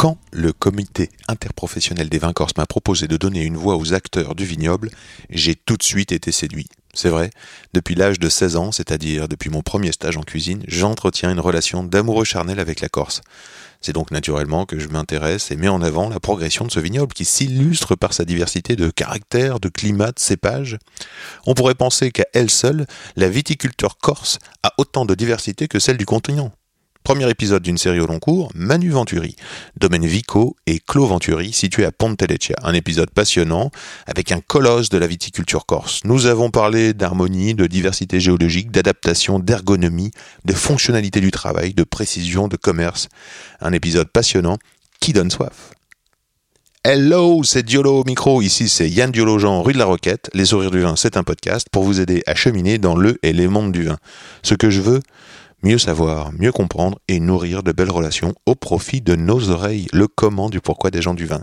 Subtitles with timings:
[0.00, 4.34] Quand le comité interprofessionnel des vins corses m'a proposé de donner une voix aux acteurs
[4.34, 4.88] du vignoble,
[5.28, 6.68] j'ai tout de suite été séduit.
[6.94, 7.28] C'est vrai,
[7.74, 11.84] depuis l'âge de 16 ans, c'est-à-dire depuis mon premier stage en cuisine, j'entretiens une relation
[11.84, 13.20] d'amoureux charnel avec la Corse.
[13.82, 17.12] C'est donc naturellement que je m'intéresse et mets en avant la progression de ce vignoble
[17.12, 20.78] qui s'illustre par sa diversité de caractères, de climats, de cépages.
[21.44, 22.86] On pourrait penser qu'à elle seule,
[23.16, 26.52] la viticulture corse a autant de diversité que celle du continent.
[27.02, 29.34] Premier épisode d'une série au long cours, Manu Venturi,
[29.78, 32.56] domaine Vico et Clos Venturi, situé à Ponteleccia.
[32.62, 33.70] Un épisode passionnant,
[34.06, 36.02] avec un colosse de la viticulture corse.
[36.04, 40.10] Nous avons parlé d'harmonie, de diversité géologique, d'adaptation, d'ergonomie,
[40.44, 43.08] de fonctionnalité du travail, de précision, de commerce.
[43.60, 44.58] Un épisode passionnant
[45.00, 45.72] qui donne soif?
[46.82, 48.40] Hello, c'est Diolo au micro.
[48.40, 50.30] Ici, c'est Yann Diolo-Jean, rue de la Roquette.
[50.32, 53.34] Les sourires du vin, c'est un podcast pour vous aider à cheminer dans le et
[53.34, 53.98] les mondes du vin.
[54.42, 55.00] Ce que je veux,
[55.62, 60.08] mieux savoir, mieux comprendre et nourrir de belles relations au profit de nos oreilles, le
[60.08, 61.42] comment du pourquoi des gens du vin.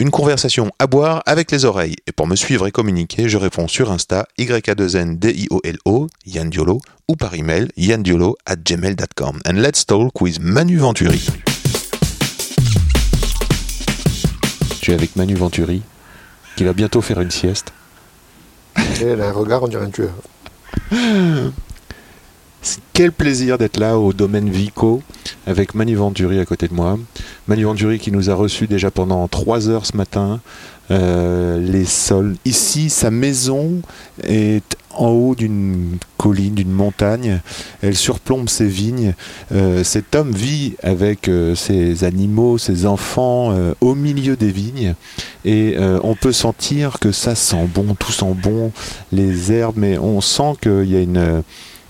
[0.00, 1.94] Une conversation à boire avec les oreilles.
[2.08, 7.34] Et pour me suivre et communiquer, je réponds sur Insta YA2NDIOLO, Yann Diolo, ou par
[7.34, 9.40] email yandiolo at gmail.com.
[9.46, 11.24] And let's talk with Manu Venturi.
[14.70, 15.82] Je suis avec Manu Venturi,
[16.56, 17.72] qui va bientôt faire une sieste.
[19.00, 20.12] Et elle a un regard, on dirait un tueur.
[22.92, 25.02] Quel plaisir d'être là au domaine Vico
[25.46, 26.98] avec Manu Venturi à côté de moi.
[27.48, 30.40] Manu Venturi qui nous a reçus déjà pendant trois heures ce matin.
[30.90, 32.36] Euh, les sols.
[32.44, 33.80] Ici, sa maison
[34.22, 37.40] est en haut d'une colline, d'une montagne.
[37.82, 39.14] Elle surplombe ses vignes.
[39.52, 44.94] Euh, cet homme vit avec euh, ses animaux, ses enfants au milieu des vignes.
[45.44, 48.72] Et on peut sentir que ça sent bon, tout sent bon,
[49.12, 51.42] les herbes, mais on sent qu'il y a une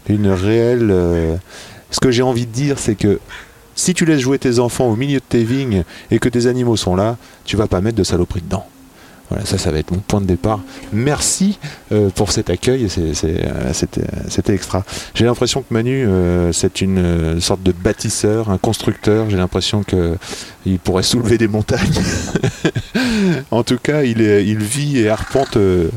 [0.08, 0.90] une réelle.
[0.90, 1.36] euh,
[1.90, 3.20] Ce que j'ai envie de dire, c'est que
[3.76, 6.76] si tu laisses jouer tes enfants au milieu de tes vignes et que tes animaux
[6.76, 8.66] sont là, tu vas pas mettre de saloperie dedans.
[9.30, 10.60] Voilà, ça, ça va être mon point de départ.
[10.92, 11.58] Merci
[11.92, 14.84] euh, pour cet accueil, euh, c'était extra.
[15.14, 19.30] J'ai l'impression que Manu, euh, c'est une sorte de bâtisseur, un constructeur.
[19.30, 20.16] J'ai l'impression que
[20.66, 22.02] il pourrait soulever des montagnes.
[23.50, 25.88] en tout cas, il, est, il vit et arpente euh,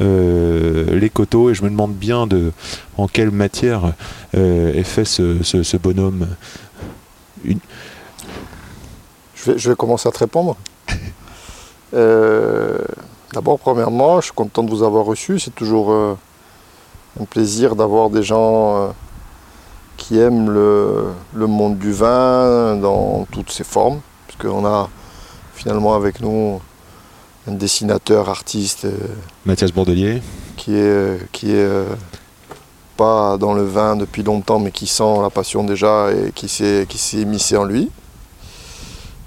[0.00, 2.52] les coteaux et je me demande bien de,
[2.98, 3.94] en quelle matière
[4.34, 6.28] est fait ce, ce- ce bonhomme.
[7.44, 7.52] Je
[9.52, 10.56] vais, je vais commencer à te répondre.
[11.96, 12.78] Euh,
[13.32, 15.38] D'abord, premièrement, je suis content de vous avoir reçu.
[15.38, 16.14] C'est toujours euh,
[17.20, 18.88] un plaisir d'avoir des gens euh,
[19.96, 24.00] qui aiment le, le monde du vin dans toutes ses formes.
[24.28, 24.88] Puisqu'on a
[25.54, 26.60] finalement avec nous
[27.48, 28.86] un dessinateur, artiste,
[29.44, 30.22] Mathias Bourdelier.
[30.56, 31.68] qui est, qui est
[32.96, 36.86] pas dans le vin depuis longtemps, mais qui sent la passion déjà et qui s'est
[36.88, 37.90] qui s'est immiscé en lui.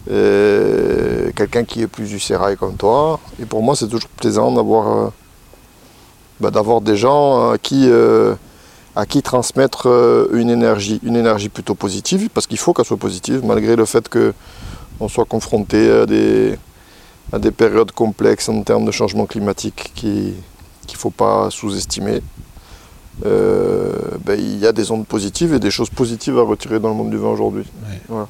[0.09, 3.19] Et Quelqu'un qui est plus du sérail comme toi.
[3.41, 5.09] Et pour moi, c'est toujours plaisant d'avoir euh,
[6.39, 8.35] bah, d'avoir des gens à qui, euh,
[8.95, 12.97] à qui transmettre euh, une énergie, une énergie plutôt positive, parce qu'il faut qu'elle soit
[12.97, 14.33] positive, malgré le fait que
[15.01, 16.57] on soit confronté à des,
[17.31, 20.33] à des périodes complexes en termes de changement climatique qui,
[20.87, 22.21] qu'il ne faut pas sous-estimer.
[23.25, 23.93] Euh,
[24.25, 26.95] ben, il y a des ondes positives et des choses positives à retirer dans le
[26.95, 27.65] monde du vin aujourd'hui.
[28.07, 28.27] Voilà.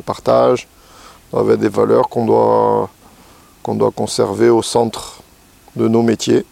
[0.00, 0.66] Le partage,
[1.34, 2.88] être des valeurs qu'on doit,
[3.68, 5.20] doit conserver au centre
[5.76, 6.46] de nos métiers.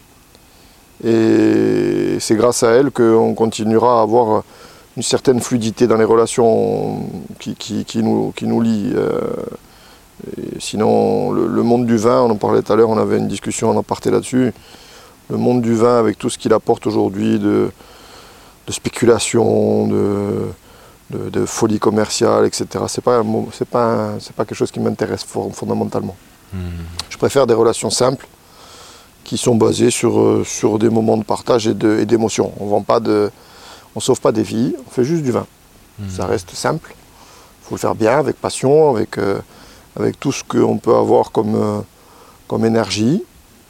[1.03, 4.43] Et c'est grâce à elles qu'on continuera à avoir
[4.97, 7.07] une certaine fluidité dans les relations
[7.39, 8.93] qui, nous, qui nous lient.
[8.95, 9.19] euh,
[10.59, 13.71] sinon, le, monde du vin, on en parlait tout à l'heure, on avait une discussion
[13.71, 14.53] en aparté là-dessus.
[15.31, 17.71] Le monde du vin, avec tout ce qu'il apporte aujourd'hui de,
[18.67, 20.49] de spéculation, de,
[21.11, 23.23] de, de folie commerciale, etc., c'est pas,
[23.53, 26.15] c'est pas, c'est pas quelque chose qui m'intéresse fondamentalement.
[27.09, 28.27] Je préfère des relations simples
[29.23, 32.51] qui sont basées sur, euh, sur des moments de partage et de- et d'émotion.
[32.59, 33.29] on vend pas de,
[33.95, 35.45] on sauve pas des vies, on fait juste du vin.
[36.09, 36.95] Ça reste simple.
[36.95, 39.39] Il faut le faire bien, avec passion, avec, euh,
[39.99, 41.79] avec tout ce qu'on peut avoir comme, euh,
[42.47, 43.23] comme énergie.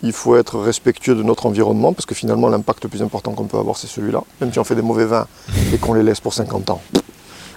[0.03, 3.45] Il faut être respectueux de notre environnement, parce que finalement, l'impact le plus important qu'on
[3.47, 4.23] peut avoir, c'est celui-là.
[4.39, 5.27] Même si on fait des mauvais vins
[5.73, 6.81] et qu'on les laisse pour 50 ans,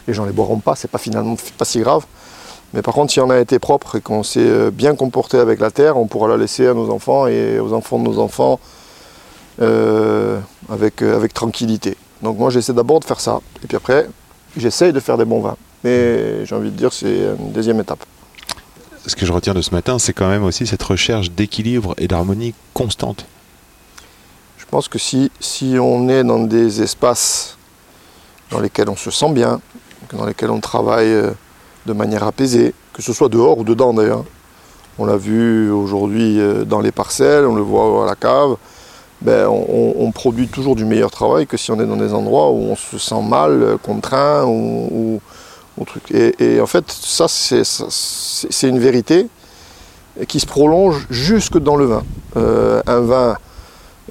[0.06, 2.04] les gens ne les boiront pas, c'est pas finalement pas si grave.
[2.74, 5.60] Mais par contre, si on a été propre et qu'on s'est euh, bien comporté avec
[5.60, 8.58] la terre, on pourra la laisser à nos enfants et aux enfants de nos enfants
[9.60, 10.38] euh,
[10.70, 11.96] avec, euh, avec tranquillité.
[12.22, 13.40] Donc moi, j'essaie d'abord de faire ça.
[13.62, 14.08] Et puis après,
[14.56, 15.56] j'essaye de faire des bons vins.
[15.84, 18.04] Mais j'ai envie de dire, c'est une deuxième étape.
[19.06, 22.06] Ce que je retiens de ce matin, c'est quand même aussi cette recherche d'équilibre et
[22.06, 23.26] d'harmonie constante.
[24.56, 27.58] Je pense que si, si on est dans des espaces
[28.50, 29.60] dans lesquels on se sent bien,
[30.12, 31.30] dans lesquels on travaille euh,
[31.86, 34.24] de manière apaisée, que ce soit dehors ou dedans d'ailleurs.
[34.98, 38.56] On l'a vu aujourd'hui euh, dans les parcelles, on le voit à la cave.
[39.22, 42.56] Ben, on, produit toujours du meilleur travail que si on est dans des endroits où
[42.56, 45.20] on se sent mal, euh, contraint ou,
[45.76, 46.10] ou- truc.
[46.10, 49.28] Et, en fait, ça, c'est une vérité
[50.28, 52.02] qui se prolonge jusque dans le vin.
[52.36, 53.36] Un vin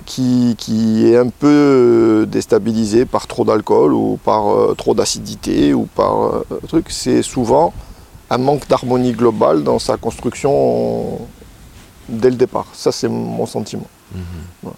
[0.06, 5.74] qui, qui est un peu euh, déstabilisé par trop d'alcool ou par euh, trop d'acidité
[5.74, 7.74] ou par euh, truc, c'est souvent
[8.30, 11.20] un manque d'harmonie globale dans sa construction
[12.10, 12.66] dès le départ.
[12.74, 13.88] Ça, c'est mon sentiment.
[14.64, 14.78] Voilà.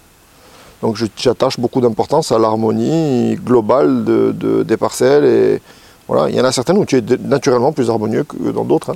[0.82, 5.62] Donc j'attache beaucoup d'importance à l'harmonie globale de, de- des parcelles et
[6.08, 8.92] voilà, il y en a certaines où tu es naturellement plus harmonieux que dans d'autres.
[8.92, 8.96] hein.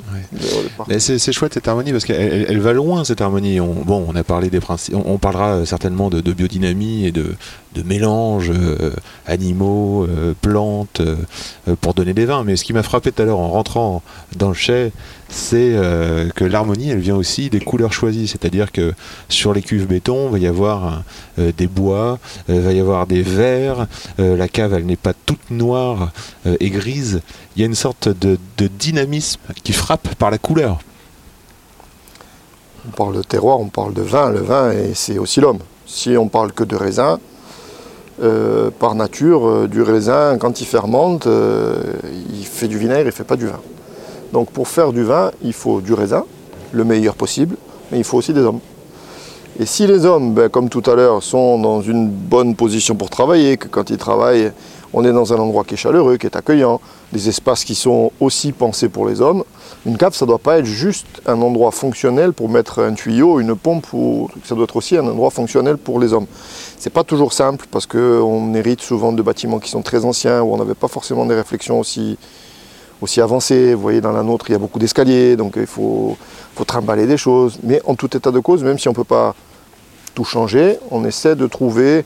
[0.87, 3.59] Mais c'est chouette cette harmonie parce qu'elle elle- va loin cette harmonie.
[3.61, 7.05] On, bon, on a parlé des principes, on, on parlera euh, certainement de, de biodynamie
[7.05, 7.35] et de,
[7.77, 8.91] de mélange euh,
[9.25, 11.15] animaux, euh, plantes euh,
[11.79, 12.43] pour donner des vins.
[12.43, 14.01] Mais ce qui m'a frappé tout à l'heure en rentrant
[14.35, 14.91] dans le chai,
[15.29, 15.75] c'est
[16.35, 18.29] que l'harmonie, elle vient aussi des couleurs choisies.
[18.29, 18.93] C'est-à-dire que
[19.27, 21.03] sur les cuves béton, il va y avoir
[21.37, 23.87] des bois, il va y avoir des verts.
[24.17, 26.13] la cave, elle n'est pas toute noire
[26.45, 27.19] et grise.
[27.55, 30.79] Il y a une sorte de, de dynamisme qui frappe par la couleur.
[32.87, 34.31] On parle de terroir, on parle de vin.
[34.31, 35.59] Le vin, c'est aussi l'homme.
[35.85, 37.19] Si on parle que de raisin,
[38.21, 41.75] euh, par nature, euh, du raisin, quand il fermente, euh,
[42.33, 43.59] il fait du vinaigre, il ne fait pas du vin.
[44.33, 46.23] Donc pour faire du vin, il faut du raisin,
[46.71, 47.57] le meilleur possible,
[47.91, 48.59] mais il faut aussi des hommes.
[49.59, 53.09] Et si les hommes, ben, comme tout à l'heure, sont dans une bonne position pour
[53.09, 54.51] travailler, que quand ils travaillent,
[54.93, 56.79] on est dans un endroit qui est chaleureux, qui est accueillant,
[57.13, 59.43] des espaces qui sont aussi pensés pour les hommes,
[59.85, 63.39] une cave, ça ne doit pas être juste un endroit fonctionnel pour mettre un tuyau,
[63.39, 63.87] une pompe,
[64.43, 66.27] ça doit être aussi un endroit fonctionnel pour les hommes.
[66.77, 70.53] C'est pas toujours simple parce qu'on hérite souvent de bâtiments qui sont très anciens, où
[70.53, 72.17] on n'avait pas forcément des réflexions aussi,
[73.17, 73.73] avancées.
[73.73, 76.17] Vous voyez, dans la nôtre, il y a beaucoup d'escaliers, donc il faut,
[76.55, 77.59] faut trimballer des choses.
[77.63, 79.35] Mais en tout état de cause, même si on ne peut pas
[80.15, 82.03] tout changer, on essaie de trouver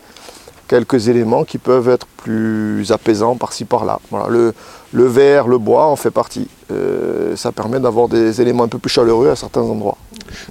[0.71, 4.00] quelques éléments qui peuvent être plus apaisants par-ci par-là.
[4.09, 4.53] Voilà, le,
[4.94, 6.47] le verre, le bois en fait partie.
[6.71, 9.97] Euh, ça permet d'avoir des éléments un peu plus chaleureux à certains endroits.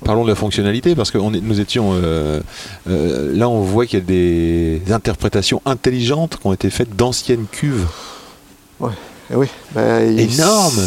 [0.05, 1.93] Parlons de la fonctionnalité, parce que on est- nous étions.
[1.94, 2.40] euh,
[2.90, 7.46] euh, là, on voit qu'il y a des interprétations intelligentes qui ont été faites d'anciennes
[7.50, 7.87] cuves.
[9.32, 10.81] Et oui, ben, il- Énorme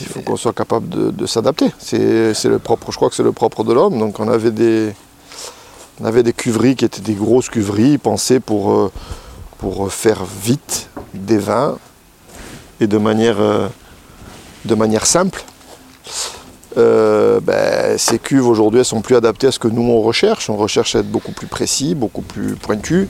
[0.00, 1.66] Il faut qu'on soit capable de, de s'adapter.
[1.78, 3.98] C'est le propre, je crois que c'est le propre de l'homme.
[3.98, 4.94] Donc on avait des,
[6.00, 8.92] on avait des cuveries qui étaient des grosses cuveries pensées pour, euh,
[9.58, 11.76] pour faire vite des vins
[12.80, 13.68] et de manière, euh,
[14.64, 15.44] de manière simple.
[16.76, 20.48] Euh, ben, ces cuves aujourd'hui elles sont plus adaptées à ce que nous on recherche.
[20.50, 23.08] On recherche à être beaucoup plus précis, beaucoup plus pointu.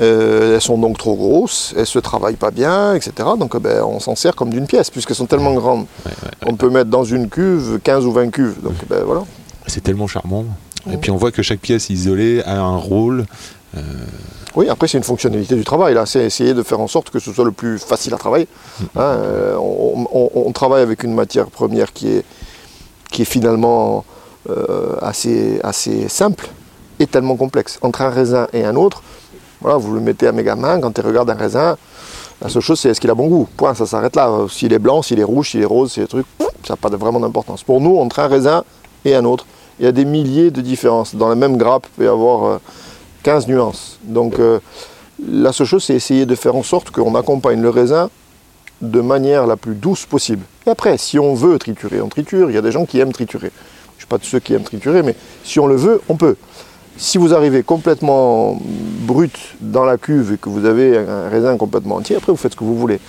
[0.00, 3.12] Euh, elles sont donc trop grosses, elles se travaillent pas bien, etc.
[3.38, 5.86] Donc euh, ben, on s'en sert comme d'une pièce, puisqu'elles sont tellement grandes.
[6.46, 8.60] On peut mettre dans une cuve 15 ou 20 cuves.
[8.62, 9.22] Donc ben, voilà.
[9.66, 10.44] C'est tellement charmant.
[10.90, 13.26] Et puis on voit que chaque pièce isolée a un rôle.
[14.54, 15.94] Oui, après c'est une fonctionnalité du travail.
[15.94, 18.48] Là, c'est essayer de faire en sorte que ce soit le plus facile à travailler.
[18.96, 22.24] Hein, euh, on, on- on travaille avec une matière première qui est,
[23.10, 24.04] qui est finalement
[24.50, 26.48] euh, assez, assez simple
[26.98, 27.78] et tellement complexe.
[27.80, 29.02] Entre un raisin et un autre,
[29.62, 31.78] voilà, vous le mettez à mes gamins, quand ils regardent un raisin,
[32.42, 33.48] la seule chose c'est est-ce qu'il a bon goût?
[33.56, 34.30] Point, ça s'arrête là.
[34.50, 36.26] S'il est blanc, s'il est rouge, s'il est rose, s'il est truc,
[36.66, 37.62] ça n'a pas vraiment d'importance.
[37.62, 38.64] Pour nous, entre un raisin
[39.06, 39.46] et un autre,
[39.78, 41.14] il y a des milliers de différences.
[41.14, 42.58] Dans la même grappe, il peut y avoir euh,
[43.22, 43.98] 15 nuances.
[44.04, 44.60] Donc euh,
[45.26, 48.10] la seule chose, c'est essayer de faire en sorte qu'on accompagne le raisin
[48.80, 50.44] de manière la plus douce possible.
[50.66, 52.50] Et après, si on veut triturer, on triture.
[52.50, 53.50] Il y a des gens qui aiment triturer.
[53.50, 55.14] Je ne suis pas de ceux qui aiment triturer, mais
[55.44, 56.36] si on le veut, on peut.
[56.96, 58.60] Si vous arrivez complètement
[59.06, 62.52] brut dans la cuve et que vous avez un raisin complètement entier, après vous faites
[62.52, 63.00] ce que vous voulez.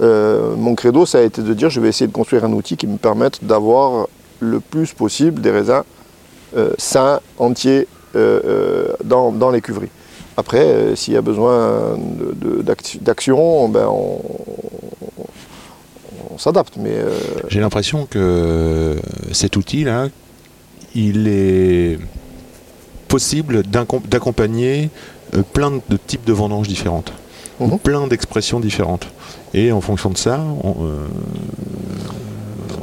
[0.00, 2.76] Euh, mon credo, ça a été de dire je vais essayer de construire un outil
[2.76, 4.08] qui me permette d'avoir
[4.40, 5.99] le plus possible des raisins euh,
[6.78, 9.90] sains, entiers, euh, euh, dans, dans les cuveries.
[10.36, 11.96] Après, euh, s'il y a besoin
[13.00, 14.18] d'action, ben on,
[16.34, 16.74] on s'adapte.
[16.78, 17.10] Mais euh,
[17.48, 18.96] J'ai l'impression que
[19.32, 20.08] cet outil-là,
[20.94, 21.98] il est
[23.08, 24.90] possible d'accompagner
[25.34, 27.12] euh, plein de types de vendanges différentes,
[27.60, 27.78] Mhm.
[27.78, 29.06] plein d'expressions différentes.
[29.52, 31.06] Et en fonction de ça, on, euh,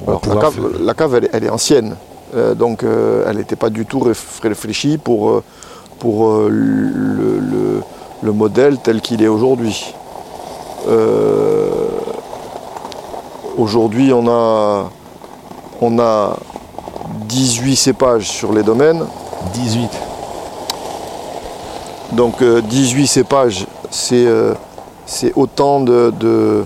[0.05, 2.16] On va Alors, la cave, faire- la cave, elle, est- elle est ancienne, Euh,
[2.55, 5.43] donc euh, elle n'était pas du tout réf- réfléchie pour, euh,
[5.99, 7.81] pour euh, le, le-
[8.21, 9.93] le modèle tel qu'il est aujourd'hui.
[10.87, 11.67] Euh,
[13.57, 14.89] aujourd'hui, on a,
[15.81, 16.37] on a
[17.27, 19.05] 18 cépages sur les domaines.
[19.53, 19.89] 18.
[22.13, 24.53] Donc euh, 18 cépages, c'est euh,
[25.05, 26.65] c'est autant de, de,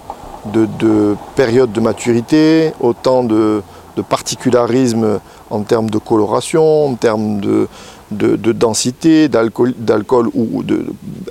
[0.54, 3.62] de- de périodes de maturité, autant de,
[3.98, 5.20] de particularisme
[5.52, 7.68] en termes de coloration, en termes de,
[8.12, 9.74] de, de densité, d'alcool
[10.34, 10.64] ou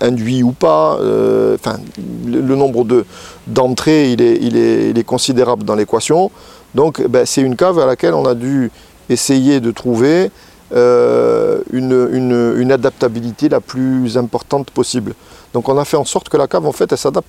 [0.01, 0.97] induit ou pas.
[1.01, 1.79] euh, Enfin,
[2.27, 3.05] le, nombre de-
[3.47, 6.31] d'entrées, il, est, considérable dans l'équation.
[6.75, 8.71] Donc ben, c'est une cave à laquelle on a dû
[9.09, 10.31] essayer de trouver
[10.73, 15.15] euh, une, une- une adaptabilité la plus importante possible.
[15.53, 17.27] Donc on a fait en sorte que la cave, en fait, elle s'adapte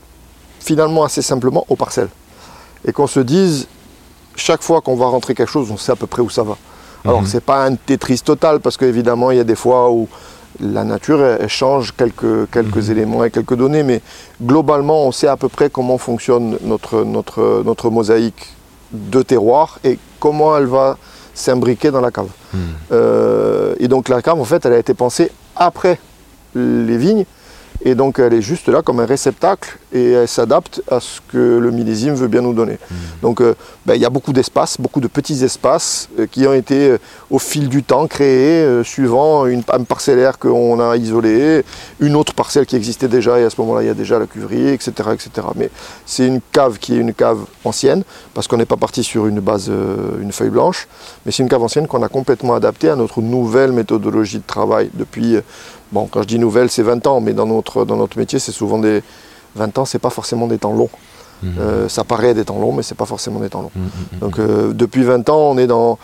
[0.60, 2.10] finalement assez simplement aux parcelles.
[2.86, 3.68] Et qu'on se dise,
[4.36, 6.56] chaque fois qu'on va rentrer quelque chose, on sait à peu près où ça va.
[7.06, 7.28] Alors Mhm.
[7.28, 10.08] c'est pas un Tetris total, parce qu'évidemment, il y a des fois où
[10.60, 14.02] la nature, elle, elle change quelques, quelques éléments et quelques données, mais
[14.44, 18.54] globalement, on sait à peu près comment fonctionne notre, notre, notre mosaïque
[18.92, 20.98] de terroir et comment elle va
[21.34, 22.28] s'imbriquer dans la cave.
[22.54, 22.58] Hmm.
[22.92, 26.00] Euh, et donc la cave, en fait, elle a été pensée après
[26.54, 27.26] les vignes.
[27.84, 31.58] Et donc elle est juste là comme un réceptacle et elle s'adapte à ce que
[31.58, 32.78] le millésime veut bien nous donner.
[33.22, 36.54] Donc euh, ben, il y a beaucoup d'espaces, beaucoup de petits espaces euh, qui ont
[36.54, 36.98] été euh,
[37.30, 41.64] au fil du temps créés suivant une, un parcellaire qu'on a isolé,
[42.00, 44.28] une autre parcelle qui existait déjà et à ce moment-là il y a déjà la
[44.28, 44.92] cuverie, etc.
[45.14, 45.48] etc.
[45.56, 45.70] Mais
[46.06, 49.40] c'est une cave qui est une cave ancienne parce qu'on n'est pas parti sur une
[49.40, 49.72] base,
[50.22, 50.88] une feuille blanche,
[51.26, 54.90] mais c'est une cave ancienne qu'on a complètement adaptée à notre nouvelle méthodologie de travail
[54.94, 55.38] depuis
[55.92, 58.52] Bon, quand je dis nouvelle, c'est 20 ans, mais dans notre, dans notre métier, c'est
[58.52, 59.04] souvent des
[59.56, 60.90] 20 ans, c'est pas forcément des temps longs.
[61.44, 61.54] Mhm.
[61.60, 63.72] Euh, ça paraît des temps longs, mais c'est pas forcément des temps longs.
[63.76, 63.84] Mhm,
[64.14, 64.20] mhm.
[64.20, 65.98] Donc euh, depuis 20 ans, on est dans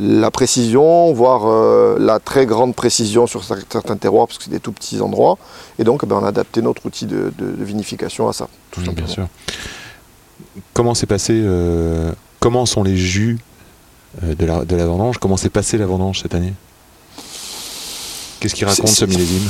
[0.00, 4.50] la précision, voire euh, la très grande précision sur cer- certains terroirs, parce que c'est
[4.50, 5.36] des tout petits endroits.
[5.78, 8.80] Et donc, ben, on a adapté notre outil de, de- de vinification à ça, tout
[8.80, 9.06] Oui, simplement.
[9.06, 9.26] bien sûr.
[10.72, 13.38] Comment s'est passé euh, Comment sont les jus
[14.22, 15.18] de la, de la vendange?
[15.18, 16.54] Comment s'est passé la vendange cette année?
[18.44, 19.48] Qu'est-ce qu'il raconte ce millésime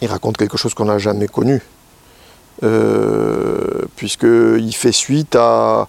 [0.00, 1.60] il raconte quelque chose qu'on n'a jamais connu.
[2.62, 5.86] Euh, Puisqu'il fait suite à,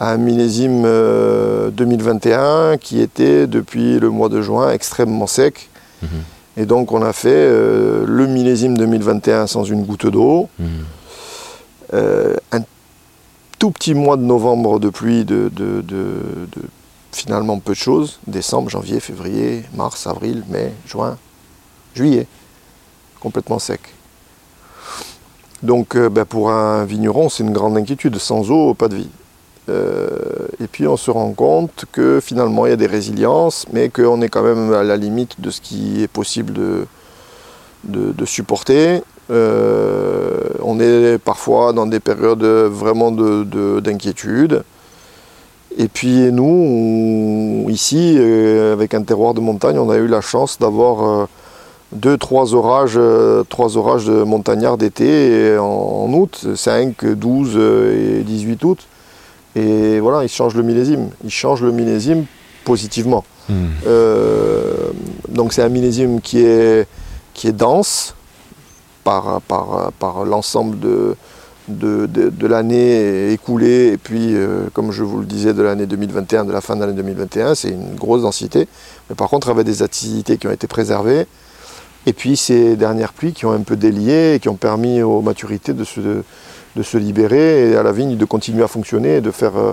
[0.00, 5.68] à un millésime euh, 2021 qui était depuis le mois de juin extrêmement sec.
[6.02, 6.08] Mhm.
[6.56, 10.68] Et donc on a fait euh, le millésime 2021 sans une goutte d'eau, Mhm.
[11.94, 12.60] euh, un
[13.58, 16.62] tout petit mois de novembre de pluie de, de- de- de
[17.12, 21.16] finalement peu de choses, décembre, janvier, février, mars, avril, mai, juin,
[21.94, 22.26] juillet,
[23.20, 23.80] complètement sec.
[25.62, 29.10] Donc euh, ben, pour un vigneron, c'est une grande inquiétude, sans eau, pas de vie.
[29.68, 30.08] Euh,
[30.60, 34.20] et puis on se rend compte que finalement il y a des résiliences, mais qu'on
[34.22, 36.86] est quand même à la limite de ce qui est possible de,
[37.84, 39.02] de, supporter.
[39.30, 44.64] Euh, on est parfois dans des périodes vraiment de- de- d'inquiétude.
[45.78, 50.20] Et puis nous, on- ici, euh, avec un terroir de montagne, on a eu la
[50.20, 51.26] chance d'avoir euh,
[51.92, 58.20] deux, trois orages, euh, trois orages de montagnards d'été en, en août, 5, 12 euh,
[58.20, 58.78] et 18 août.
[59.56, 61.08] Et voilà, ils changent le millésime.
[61.24, 62.24] Ils changent le millésime
[62.64, 63.24] positivement.
[63.86, 64.76] Euh,
[65.28, 66.86] donc c'est un millésime qui est,
[67.34, 68.14] qui est dense
[69.02, 71.16] par, par, par l'ensemble de,
[71.78, 76.52] de, l'année écoulée et puis, euh, comme je vous le disais, de l'année 2021, de
[76.52, 78.68] la fin de l'année 2021, c'est une grosse densité.
[79.08, 81.26] Mais par contre, avec des acidités qui ont été préservées.
[82.06, 85.20] Et puis ces dernières pluies qui ont un peu délié et qui ont permis aux
[85.20, 89.56] maturités de se, libérer et à la vigne de continuer à fonctionner et de faire,
[89.58, 89.72] euh,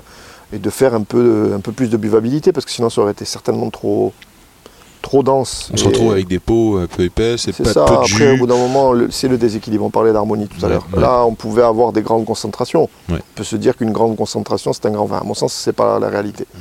[0.51, 3.13] et de faire un, peu, un peu plus de buvabilité parce que sinon ça aurait
[3.13, 4.11] été certainement trop,
[5.07, 5.69] trop dense.
[5.73, 7.97] On se Et retrouve avec des peaux un peu épaisses et pas ça, peu de
[7.99, 9.85] après au bout d'un moment, c'est le déséquilibre.
[9.85, 10.87] On parlait d'harmonie tout à Ouais, l'heure.
[10.93, 10.99] ouais.
[11.01, 12.89] Là, on pouvait avoir des grandes concentrations.
[13.09, 13.15] Ouais.
[13.19, 15.19] On peut se dire qu'une grande concentration, c'est un grand vin.
[15.19, 16.45] À mon sens, c'est pas la réalité.
[16.53, 16.59] Mmh.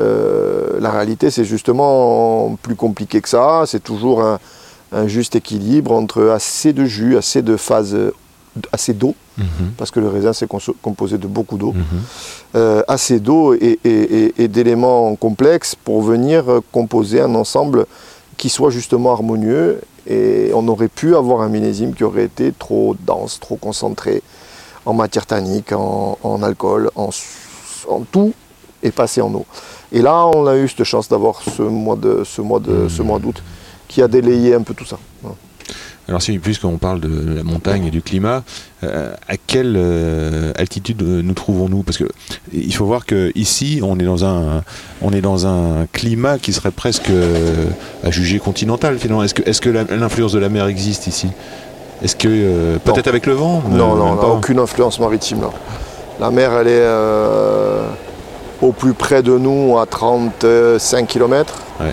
[0.00, 3.64] Euh, la réalité, c'est justement plus compliqué que ça.
[3.66, 4.38] C'est toujours un,
[4.92, 8.14] un juste équilibre entre assez de jus, assez de phase, euh,
[8.72, 9.72] assez d'eau, Mhm.
[9.76, 10.46] parce que le raisin, c'est
[10.82, 11.72] composé de beaucoup d'eau.
[11.72, 11.82] Mhm.
[12.56, 17.86] Euh, assez d'eau et, et- et- et d'éléments complexes pour venir euh, composer un ensemble
[18.36, 19.80] qui soit justement harmonieux.
[20.06, 24.22] Et on aurait pu avoir un millésime qui aurait été trop dense, trop concentré
[24.86, 27.08] en matière tannique, en, en alcool, en,
[27.88, 28.32] en tout,
[28.82, 29.46] et passé en eau.
[29.92, 33.00] Et là, on a eu cette chance d'avoir ce mois de ce mois de ce
[33.02, 33.42] mois d'août
[33.88, 34.98] qui a délayé un peu tout ça.
[36.08, 38.42] Alors si puisqu'on parle de la montagne et du climat,
[38.82, 41.82] euh, à quelle euh, altitude euh, nous trouvons-nous?
[41.82, 42.04] Parce que
[42.52, 44.62] il faut voir que ici on est dans un
[45.00, 47.66] on est dans un climat qui serait presque euh,
[48.02, 49.22] à juger continental finalement.
[49.22, 51.28] Est-ce que est-ce que l'influence de la mer existe ici?
[52.02, 54.26] Est-ce que peut-être avec le vent Non, non, on n'a pas?
[54.28, 55.50] aucune influence maritime là.
[56.20, 56.86] La mer, elle est
[58.60, 61.54] au plus près de nous à 35 km.
[61.80, 61.86] Ouais.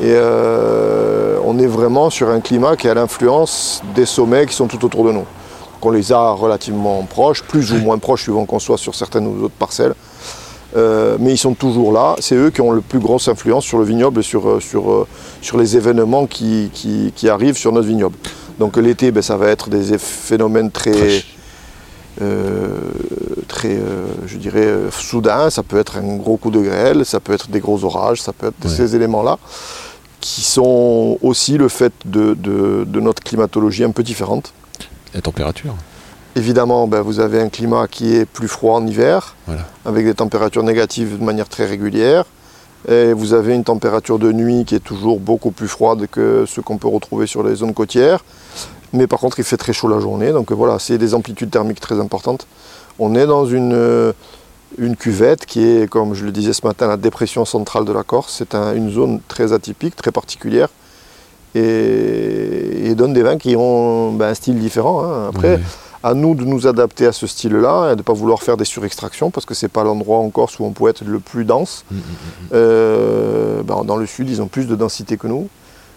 [0.00, 4.66] Et euh, on est vraiment sur un climat qui a l'influence des sommets qui sont
[4.66, 5.24] tout autour de nous.
[5.80, 9.38] Qu'on les a relativement proches, plus ou moins proches suivant qu'on soit sur certaines ou
[9.40, 9.94] d'autres parcelles.
[10.76, 12.16] Euh, mais ils sont toujours là.
[12.18, 14.90] C'est eux qui ont le plus grosse influence sur le vignoble et sur, euh, sur,
[14.90, 15.06] euh,
[15.40, 18.16] sur les événements qui, qui- qui arrivent sur notre vignoble.
[18.58, 21.24] Donc l'été, ben, ça va être des phénomènes très, Très-
[22.22, 22.68] euh,
[23.48, 25.50] très euh, je dirais, soudains.
[25.50, 28.32] Ça peut être un gros coup de grêle, ça peut être des gros orages, ça
[28.32, 28.70] peut être Ouais.
[28.74, 29.38] ces éléments-là
[30.26, 34.52] qui sont aussi le fait de, de- de notre climatologie un peu différente.
[35.14, 35.72] La température.
[36.34, 39.62] Évidemment, ben, vous avez un climat qui est plus froid en hiver, Voilà.
[39.84, 42.24] avec des températures négatives de manière très régulière.
[42.88, 46.60] Et vous avez une température de nuit qui est toujours beaucoup plus froide que ce
[46.60, 48.24] qu'on peut retrouver sur les zones côtières.
[48.92, 50.32] Mais par contre, il fait très chaud la journée.
[50.32, 52.48] Donc voilà, c'est des amplitudes thermiques très importantes.
[52.98, 54.12] On est dans une, euh,
[54.78, 58.02] une cuvette qui est, comme je le disais ce matin, la dépression centrale de la
[58.02, 58.34] Corse.
[58.38, 60.68] C'est un- une zone très atypique, très particulière.
[61.54, 65.02] Et, et donne des vins qui ont ben, un style différent.
[65.04, 65.28] hein.
[65.34, 65.58] Après,
[66.02, 68.64] à nous de nous adapter à ce style-là et de ne pas vouloir faire des
[68.66, 71.84] surextractions parce que c'est pas l'endroit en Corse où on peut être le plus dense.
[71.90, 72.00] Mm, mm,
[72.52, 75.48] Euh, ben, dans le sud, ils ont plus de densité que nous.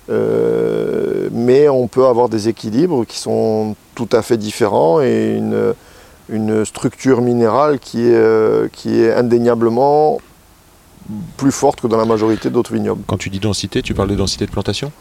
[0.10, 5.74] Euh, mais on peut avoir des équilibres qui sont tout à fait différents et une,
[6.32, 10.20] une structure minérale qui est, euh, qui est indéniablement
[11.38, 13.02] plus forte que dans la majorité d'autres vignobles.
[13.08, 14.92] Quand tu dis densité, tu parles de densité de plantation?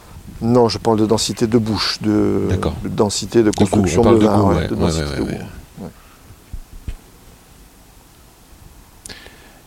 [0.41, 2.49] Non, je parle de densité de bouche, de,
[2.83, 4.77] de densité de construction de, de vin, goût, de.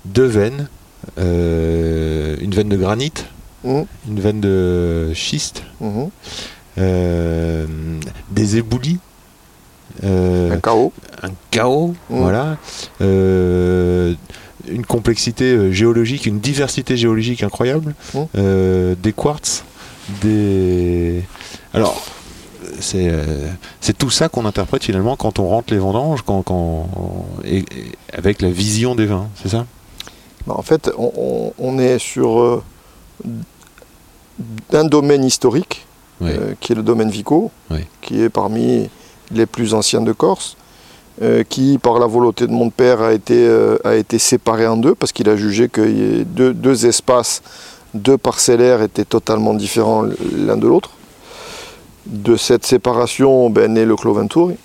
[0.06, 0.68] Deux veines,
[1.20, 3.13] euh, une veine de granit,
[3.63, 6.09] Mhm, une veine de schiste, mhm.
[6.79, 7.66] euh,
[8.31, 9.00] des éboulis,
[10.04, 10.92] Un chaos.
[11.24, 12.20] un chaos, Mm.
[12.20, 12.58] voilà,
[13.01, 14.14] euh,
[14.68, 18.20] une complexité euh, géologique, une diversité géologique incroyable, Mm.
[18.38, 19.64] euh, des quartz,
[20.22, 21.24] des.
[21.74, 22.01] Alors,
[22.80, 23.48] c'est euh,
[23.98, 26.90] tout ça qu'on interprète finalement quand on rentre les vendanges, quand, quand,
[27.44, 27.66] et, et
[28.14, 29.66] avec la vision des vins, c'est ça?
[30.48, 32.64] Bah, en fait, on, on- est sur euh,
[34.74, 35.86] un domaine historique,
[36.24, 37.51] euh, qui est le domaine Vico,
[38.01, 38.90] qui est parmi
[39.33, 40.57] les plus anciens de Corse,
[41.22, 44.77] euh, qui, par la volonté de mon père, a été, euh, a été séparé en
[44.77, 47.41] deux, parce qu'il a jugé que deux, deux espaces,
[47.94, 50.91] deux parcellaires étaient totalement différents l'un de l'autre.
[52.05, 54.55] De cette séparation ben, naît le Clos Venturi.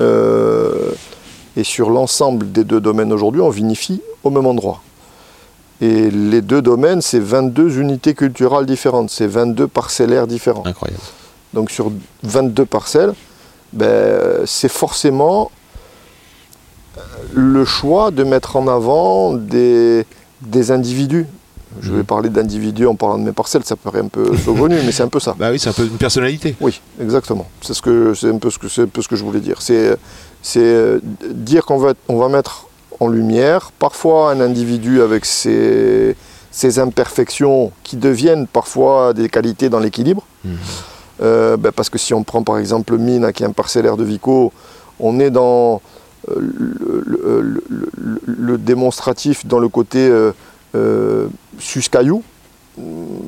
[0.00, 0.92] Euh,
[1.56, 4.82] et sur l'ensemble des deux domaines aujourd'hui, on vinifie au même endroit.
[5.80, 10.64] Et les deux domaines, c'est 22 unités culturelles différentes, c'est 22 parcellaires différents.
[10.64, 11.02] Incroyable.
[11.52, 13.14] Donc sur 22 parcelles,
[13.74, 15.50] ben, c'est forcément
[16.96, 17.00] euh,
[17.34, 20.06] le choix de mettre en avant des,
[20.42, 21.26] des individus.
[21.80, 22.04] Je vais Mhm.
[22.04, 25.08] parler d'individus en parlant de mes parcelles, ça paraît un peu saugrenu, mais c'est un
[25.08, 25.34] peu ça.
[25.36, 26.54] Bah oui, c'est un peu une personnalité.
[26.60, 27.46] Oui, exactement.
[27.62, 29.40] C'est ce que c'est un peu ce que c'est un peu ce que je voulais
[29.40, 29.60] dire.
[29.60, 29.96] C'est
[30.40, 31.00] c'est euh,
[31.32, 32.68] dire qu'on va on va mettre
[33.00, 36.14] en lumière parfois un individu avec ses,
[36.52, 40.22] ses imperfections qui deviennent parfois des qualités dans l'équilibre.
[40.44, 40.56] Mhm.
[41.22, 44.04] Euh, ben, parce que si on prend par exemple Mine, qui est un parcellaire de
[44.04, 44.52] Vico,
[44.98, 45.80] on est dans
[46.28, 47.62] euh, le, le- le-
[47.96, 50.32] le- le démonstratif dans le côté euh,
[50.74, 51.26] euh,
[51.58, 52.22] sus-caillou,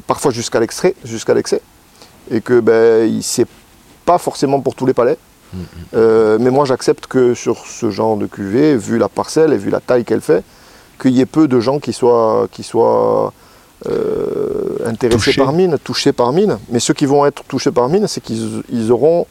[0.07, 1.61] parfois jusqu'à l'extrait, jusqu'à l'excès,
[2.31, 3.47] et que ben, c'est
[4.05, 5.17] pas forcément pour tous les palais.
[5.55, 5.61] Mhm.
[5.95, 9.71] Euh, mais moi j'accepte que sur ce genre de cuvée, vu la parcelle et vu
[9.71, 10.43] la taille qu'elle fait,
[11.01, 13.33] qu'il y ait peu de gens qui soient, qui soient
[14.87, 15.41] intéressés Touchés.
[15.43, 16.59] par mine, touchés par mine.
[16.71, 19.27] Mais ceux qui vont être touchés par mine, c'est qu'ils ils auront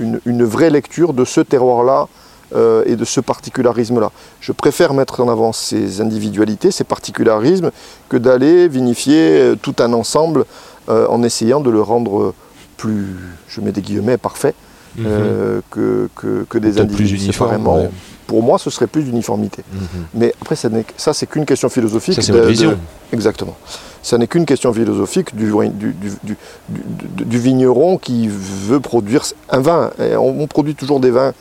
[0.00, 2.08] une, une vraie lecture de ce terroir-là
[2.54, 4.10] euh, et de ce particularisme-là.
[4.40, 7.70] Je préfère mettre en avant ces individualités, ces particularismes,
[8.08, 10.44] que d'aller vinifier euh, tout un ensemble
[10.88, 12.34] euh, en essayant de le rendre
[12.76, 13.16] plus,
[13.48, 14.54] je mets des guillemets, parfait,
[14.94, 15.04] Mhm.
[15.08, 17.76] euh, que, que, que des individus séparément.
[17.76, 17.88] ouais.
[18.26, 19.62] Pour moi, ce serait plus d'uniformité.
[19.72, 19.88] Mhm.
[20.12, 22.14] Mais après, ça, c'est qu'une question philosophique.
[22.14, 22.78] Ça, c'est votre de- vision.
[23.10, 23.56] Exactement.
[24.02, 26.36] Ça n'est qu'une question philosophique du, du, du- du-
[26.68, 29.90] du- du vigneron qui veut produire un vin.
[30.00, 31.32] Et on, on produit toujours des vins,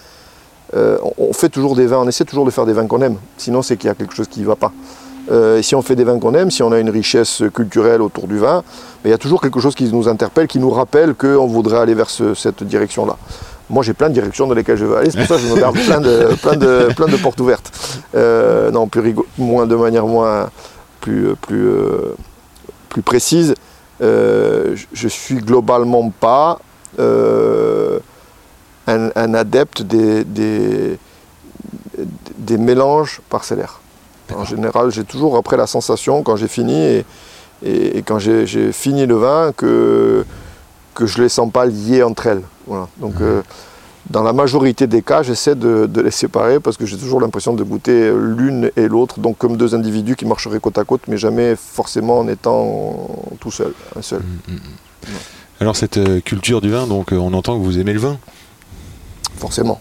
[0.76, 3.18] euh, on- fait toujours des vins, on essaie toujours de faire des vins qu'on aime.
[3.38, 4.72] Sinon, c'est qu'il y a quelque chose qui ne va pas.
[5.32, 8.02] Euh, et si on fait des vins qu'on aime, si on a une richesse culturelle
[8.02, 8.64] autour du vin,
[9.04, 11.80] mais il y a toujours quelque chose qui nous interpelle, qui nous rappelle qu'on voudrait
[11.80, 13.18] aller vers ce- cette direction-là.
[13.70, 15.10] Moi, j'ai plein de directions dans lesquelles je veux aller.
[15.12, 17.72] C'est pour ça que je me garde plein de, plein de, plein de portes ouvertes.
[18.16, 20.50] Euh, non, plus moins, de manière moins
[21.00, 22.16] plus, plus, euh,
[22.92, 23.56] plus précise.
[24.02, 26.60] euh, je- suis globalement pas
[27.00, 28.00] euh,
[28.88, 30.98] un, un adepte des, des,
[32.38, 33.80] des mélanges parcellaires.
[34.36, 37.06] En général, j'ai toujours après la sensation, quand j'ai fini et,
[37.64, 40.26] et- et quand j'ai fini le vin, que,
[40.96, 42.44] que je ne les sens pas liées entre elles.
[42.66, 42.88] Voilà.
[42.98, 43.42] Donc, euh,
[44.12, 47.54] dans la majorité des cas, j'essaie de, de les séparer parce que j'ai toujours l'impression
[47.54, 51.18] de goûter l'une et l'autre, donc comme deux individus qui marcheraient côte à côte, mais
[51.18, 54.22] jamais forcément en étant tout seul, un seul.
[55.60, 58.18] Alors cette euh, culture du vin, donc euh, on entend que vous aimez le vin,
[59.38, 59.80] Forcément.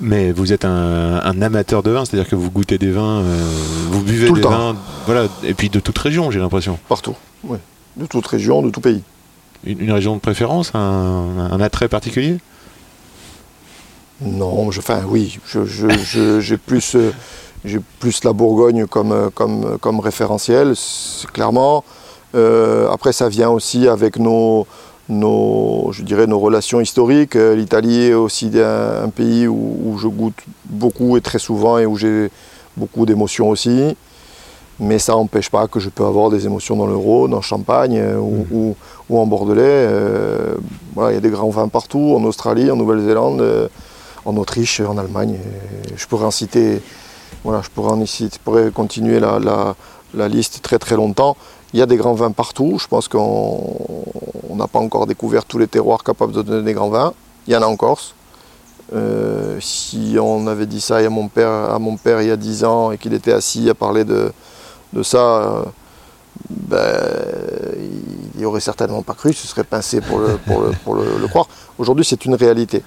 [0.00, 3.44] mais vous êtes un, un amateur de vin, c'est-à-dire que vous goûtez des vins, euh,
[3.90, 6.78] vous buvez Tout des vins, voilà, et puis de toute région, j'ai l'impression.
[6.88, 7.14] Partout.
[7.44, 7.58] Oui.
[7.96, 9.02] De toute région, de tout pays.
[9.64, 12.38] Une, une région de préférence, un, un attrait particulier?
[14.20, 17.10] Non, je, enfin oui, je- je- je- j'ai plus, euh,
[17.98, 20.74] plus la Bourgogne comme, euh, comme, comme référentiel,
[21.32, 21.84] clairement.
[22.34, 24.66] Euh, après, ça vient aussi avec nos,
[25.08, 27.36] nos, je dirais, nos relations historiques.
[27.36, 31.78] Euh, L'Italie est aussi un, un pays où, où je goûte beaucoup et très souvent
[31.78, 32.30] et où j'ai
[32.76, 33.96] beaucoup d'émotions aussi.
[34.80, 37.96] Mais ça n'empêche pas que je peux avoir des émotions dans le Rhône, en Champagne
[37.98, 38.76] euh, ou, ou-
[39.10, 39.62] ou en Bordelais.
[39.64, 40.54] Euh,
[40.94, 43.70] voilà, il y a des grands vins partout, en Australie, en Nouvelle-Zélande.
[44.24, 45.38] En Autriche, en Allemagne.
[45.96, 46.80] je pourrais en citer,
[47.44, 51.36] voilà, je pourrais, en citer- je pourrais continuer la, liste très très longtemps.
[51.72, 52.78] Il y a des grands vins partout.
[52.80, 53.76] Je pense qu'on
[54.48, 57.12] on n'a pas encore découvert tous les terroirs capables de donner des grands vins.
[57.46, 58.14] Il y en a en Corse.
[58.94, 62.98] Euh, si on avait dit ça à mon père, il y a 10 ans et
[62.98, 64.30] qu'il était assis à parler de,
[65.02, 65.62] ça, euh,
[66.48, 66.78] ben,
[68.34, 71.48] il n'y aurait certainement pas cru, ce serait pincé pour le croire.
[71.78, 72.82] Aujourd'hui, c'est une réalité.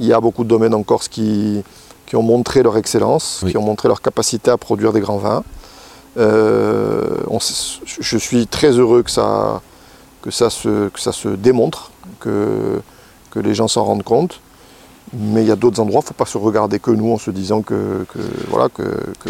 [0.00, 1.62] Il y a beaucoup de domaines en Corse qui,
[2.06, 3.50] qui ont montré leur excellence, Oui.
[3.52, 5.44] qui ont montré leur capacité à produire des grands vins.
[6.18, 9.62] Euh, on je suis très heureux que ça,
[10.22, 12.80] que ça, se, que ça se démontre, que,
[13.30, 14.40] que les gens s'en rendent compte.
[15.14, 17.18] Mais il y a d'autres endroits, il ne faut pas se regarder que nous en
[17.18, 18.82] se disant que, que, voilà, que,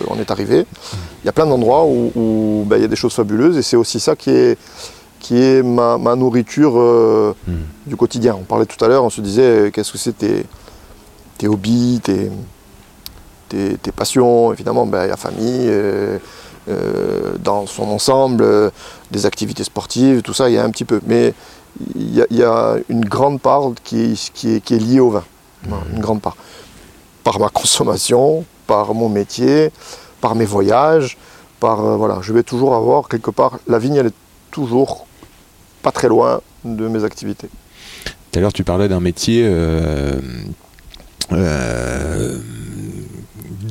[0.04, 0.64] qu'on est arrivé.
[1.22, 3.62] Il y a plein d'endroits où, où, ben, il y a des choses fabuleuses et
[3.62, 4.58] c'est aussi ça qui est,
[5.22, 7.52] qui est ma, ma nourriture euh, Mm.
[7.86, 8.36] du quotidien.
[8.38, 10.44] On parlait tout à l'heure, on se disait euh, qu'est-ce que c'est tes,
[11.38, 12.30] tes hobbies, tes,
[13.48, 14.52] tes, tes passions.
[14.52, 16.18] Évidemment, ben, la famille, euh,
[17.38, 18.44] dans son ensemble,
[19.10, 21.00] des activités sportives, tout ça, il y a un petit peu.
[21.06, 21.34] Mais
[21.94, 24.78] il y a, il y a une grande part qui est, qui est, qui est
[24.78, 25.24] liée au vin.
[25.66, 26.36] Voilà, une grande part.
[27.24, 29.70] Par ma consommation, par mon métier,
[30.20, 31.16] par mes voyages,
[31.60, 33.58] par voilà, je vais toujours avoir quelque part.
[33.68, 35.06] La vigne, elle est toujours
[35.82, 37.48] pas très loin de mes activités.
[38.30, 39.42] Tout à l'heure, tu parlais d'un métier.
[39.44, 40.20] euh,
[41.32, 42.38] euh,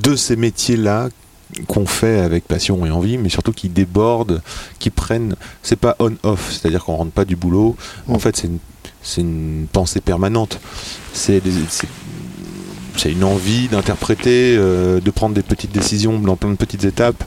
[0.04, 1.10] de ces métiers-là
[1.68, 4.42] qu'on fait avec passion et envie, mais surtout qui débordent,
[4.80, 5.36] qui prennent.
[5.62, 7.76] C'est pas on-off, c'est-à-dire qu'on rentre pas du boulot.
[8.08, 8.20] En Mm.
[8.20, 8.58] fait, c'est une,
[9.04, 10.60] c'est une pensée permanente.
[11.14, 11.88] C'est des- c'est-
[12.98, 17.24] c'est une envie d'interpréter, euh, de prendre des petites décisions dans plein de petites étapes.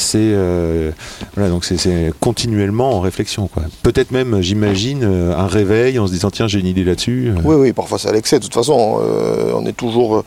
[0.00, 0.90] C'est euh,
[1.34, 3.48] voilà, donc c'est- continuellement en réflexion.
[3.48, 3.64] quoi.
[3.82, 7.28] Peut-être même, j'imagine, euh, un réveil en se disant tiens, j'ai une idée là-dessus.
[7.36, 7.40] euh.
[7.44, 8.38] Oui, oui, parfois c'est à l'excès.
[8.38, 10.24] De toute façon, euh, on est toujours euh,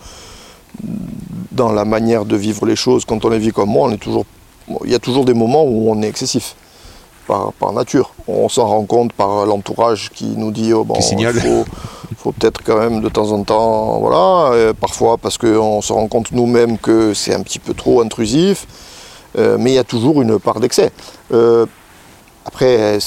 [1.51, 3.05] dans la manière de vivre les choses.
[3.05, 4.25] Quand on les vit comme moi, on est toujours.
[4.85, 6.55] Il y a toujours des moments où on est excessif.
[7.25, 8.13] Par, par nature.
[8.27, 11.65] On s'en rend compte par l'entourage qui nous dit oh, bon, il faut,
[12.17, 16.07] faut peut-être quand même de temps en temps, voilà, euh, parfois parce qu'on se rend
[16.09, 18.67] compte nous-mêmes que c'est un petit peu trop intrusif,
[19.37, 20.91] Euh, mais il y a toujours une part d'excès.
[21.33, 21.65] Euh,
[22.45, 22.99] après, euh,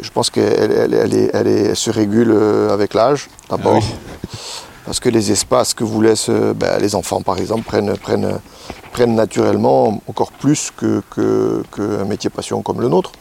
[0.00, 2.32] je pense qu'elle elle, elle est- elle est- elle se régule
[2.70, 3.80] avec l'âge, d'abord.
[3.82, 4.26] Ah
[4.84, 8.38] Parce que les espaces que vous laissent ben, les enfants, par exemple, prennent, prennent,
[8.92, 13.12] prennent naturellement encore plus qu'un que, métier passion comme le nôtre.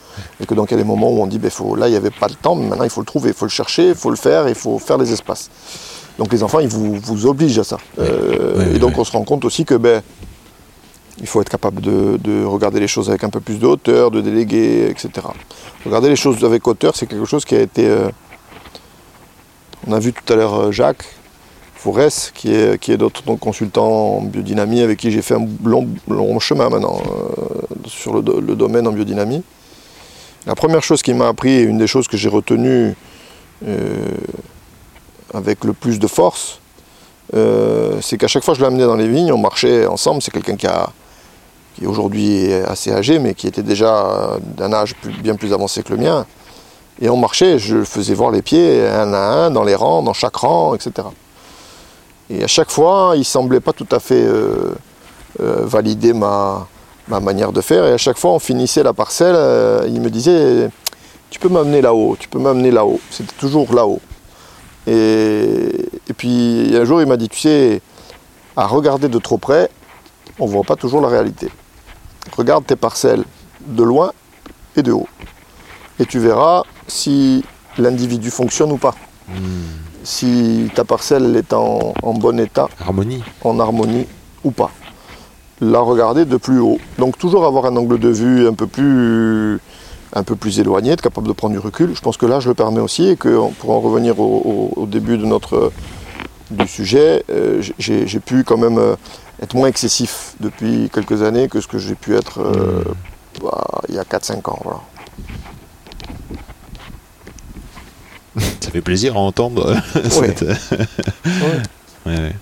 [0.41, 1.91] Et que donc il y a des moments où on dit, ben, faut, là, il
[1.91, 3.87] n'y avait pas le temps, mais maintenant, il faut le trouver, il faut le chercher,
[3.89, 5.49] il faut le faire, il faut faire les espaces.
[6.19, 7.77] Donc les enfants, ils vous, vous obligent à ça.
[7.97, 8.99] Euh, Oui, oui, et donc oui.
[8.99, 10.03] on se rend compte aussi que ben,
[11.19, 14.11] il faut être capable de, de regarder les choses avec un peu plus de hauteur,
[14.11, 15.09] de déléguer, etc.
[15.85, 17.87] Regarder les choses avec hauteur, c'est quelque chose qui a été...
[17.87, 18.09] euh,
[19.87, 21.05] on a vu tout à l'heure euh, Jacques
[21.75, 26.39] Forest, qui est, qui est notre consultant en biodynamie, avec qui j'ai fait un long,
[26.39, 29.43] chemin maintenant euh, sur le, do- le domaine en biodynamie.
[30.45, 32.95] La première chose qu'il m'a appris, et une des choses que j'ai retenues
[35.33, 36.59] avec le plus de force,
[38.01, 40.21] c'est qu'à chaque fois que je l'amenais dans les vignes, on marchait ensemble.
[40.21, 40.89] C'est quelqu'un qui a,
[41.75, 45.53] qui aujourd'hui est assez âgé, mais qui était déjà euh, d'un âge plus- bien plus
[45.53, 46.25] avancé que le mien.
[47.01, 50.13] Et on marchait, je faisais voir les pieds un à un, dans les rangs, dans
[50.13, 51.07] chaque rang, etc.
[52.29, 54.73] Et à chaque fois, il semblait pas tout à fait euh,
[55.41, 56.67] euh, valider ma,
[57.07, 57.85] ma manière de faire.
[57.85, 59.35] Et à chaque fois, on finissait la parcelle,
[59.87, 60.69] il me disait
[61.31, 62.99] Tu peux m'amener là-haut, tu peux m'amener là-haut.
[63.09, 63.99] C'était toujours là-haut.
[64.85, 65.69] Et,
[66.09, 67.81] et puis un jour, il m'a dit Tu sais,
[68.55, 69.69] à regarder de trop près,
[70.39, 71.49] on ne voit pas toujours la réalité.
[72.37, 73.23] Regarde tes parcelles
[73.67, 74.11] de loin
[74.75, 75.07] et de haut.
[75.99, 77.43] Et tu verras si
[77.77, 78.95] l'individu fonctionne ou pas.
[80.03, 83.23] Si ta parcelle est en- en bon état Harmonie.
[83.43, 84.05] en harmonie
[84.43, 84.71] ou pas.
[85.61, 86.77] La regarder de plus haut.
[86.97, 89.59] Donc toujours avoir un angle de vue un peu plus,
[90.13, 91.95] un peu plus éloigné, être capable de prendre du recul.
[91.95, 94.81] Je pense que là, je le permets aussi et que pour en revenir au, au-
[94.81, 95.71] au début de notre
[96.51, 98.95] du sujet, euh, j'ai j'ai pu quand même euh,
[99.43, 102.83] être moins excessif depuis quelques années que ce que j'ai pu être euh,
[103.41, 104.59] bah, il y a 4-5 ans.
[104.63, 104.79] Voilà.
[108.61, 109.75] Ça fait plaisir à entendre.
[110.09, 110.87] cette- Ouais.
[112.05, 112.35] Ouais, ouais.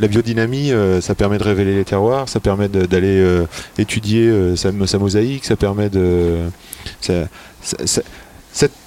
[0.00, 3.46] La biodynamie, euh, ça permet de révéler les terroirs, ça permet d'aller euh,
[3.78, 6.38] étudier euh, sa, sa mosaïque, ça permet de.
[7.00, 7.26] ça-
[7.62, 8.02] ça- ça-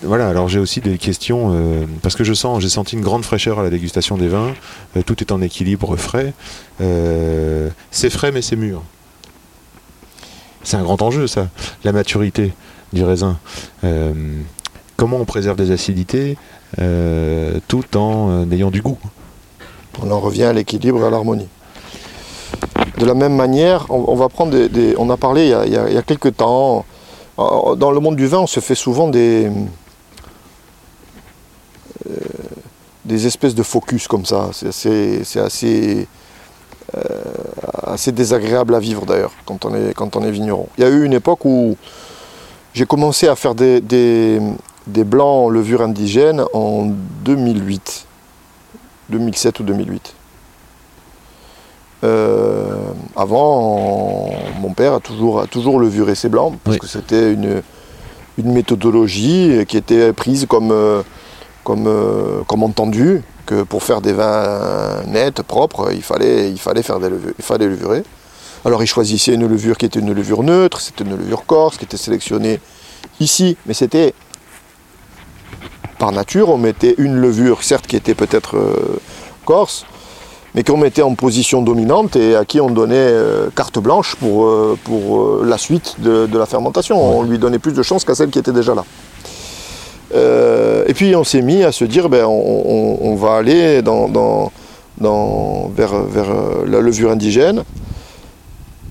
[0.01, 3.23] voilà, alors j'ai aussi des questions, euh, parce que je sens, j'ai senti une grande
[3.23, 4.53] fraîcheur à la dégustation des vins,
[4.97, 6.33] euh, tout est en équilibre frais.
[6.81, 8.83] Euh, c'est frais mais c'est mûr.
[10.63, 11.49] C'est un grand enjeu ça,
[11.83, 12.53] la maturité
[12.93, 13.37] du raisin.
[14.95, 16.37] Comment on préserve des acidités
[17.67, 18.97] tout en ayant du goût?
[20.01, 21.49] On en revient à l'équilibre et à l'harmonie.
[22.97, 26.37] De la même manière, on, va prendre des, On a parlé il y a quelques
[26.37, 26.85] temps.
[27.39, 29.49] Euh, Dans le monde du vin, on se fait souvent des.
[32.09, 32.11] euh,
[33.05, 34.49] des espèces de focus comme ça.
[34.53, 36.07] C'est assez.
[36.95, 36.99] euh,
[37.83, 40.67] assez désagréable à vivre d'ailleurs quand on est quand on est vigneron.
[40.77, 41.75] Il y a eu une époque où
[42.73, 44.39] j'ai commencé à faire des, des,
[44.87, 46.85] des blancs en levure indigène en
[47.25, 48.05] 2008.
[49.09, 50.15] 2007 ou 2008.
[52.03, 52.75] Euh,
[53.15, 56.79] avant, on- mon père a toujours, a toujours levuré ses blancs parce Oui.
[56.81, 57.61] que c'était une,
[58.37, 61.01] une méthodologie qui était prise comme, euh,
[61.63, 66.83] comme, euh, comme entendu que pour faire des vins nets, propres, il fallait, il fallait
[66.83, 68.03] faire des levures, il fallait levurer.
[68.65, 71.85] Alors il choisissait une levure qui était une levure neutre, c'était une levure corse qui
[71.85, 72.59] était sélectionnée
[73.19, 74.13] ici, mais c'était
[75.99, 78.99] par nature, on mettait une levure, certes qui était peut-être euh,
[79.45, 79.85] corse,
[80.55, 84.45] mais qu'on mettait en position dominante et à qui on donnait euh, carte blanche pour,
[84.45, 87.01] euh, pour euh, la suite de, de la fermentation.
[87.01, 88.83] On lui donnait plus de chance qu'à celle qui était déjà là.
[90.87, 94.07] Et puis on s'est mis à se dire, ben, on, on- on va aller dans,
[94.07, 94.51] dans-
[94.99, 96.27] dans- vers, vers
[96.67, 97.63] la levure indigène.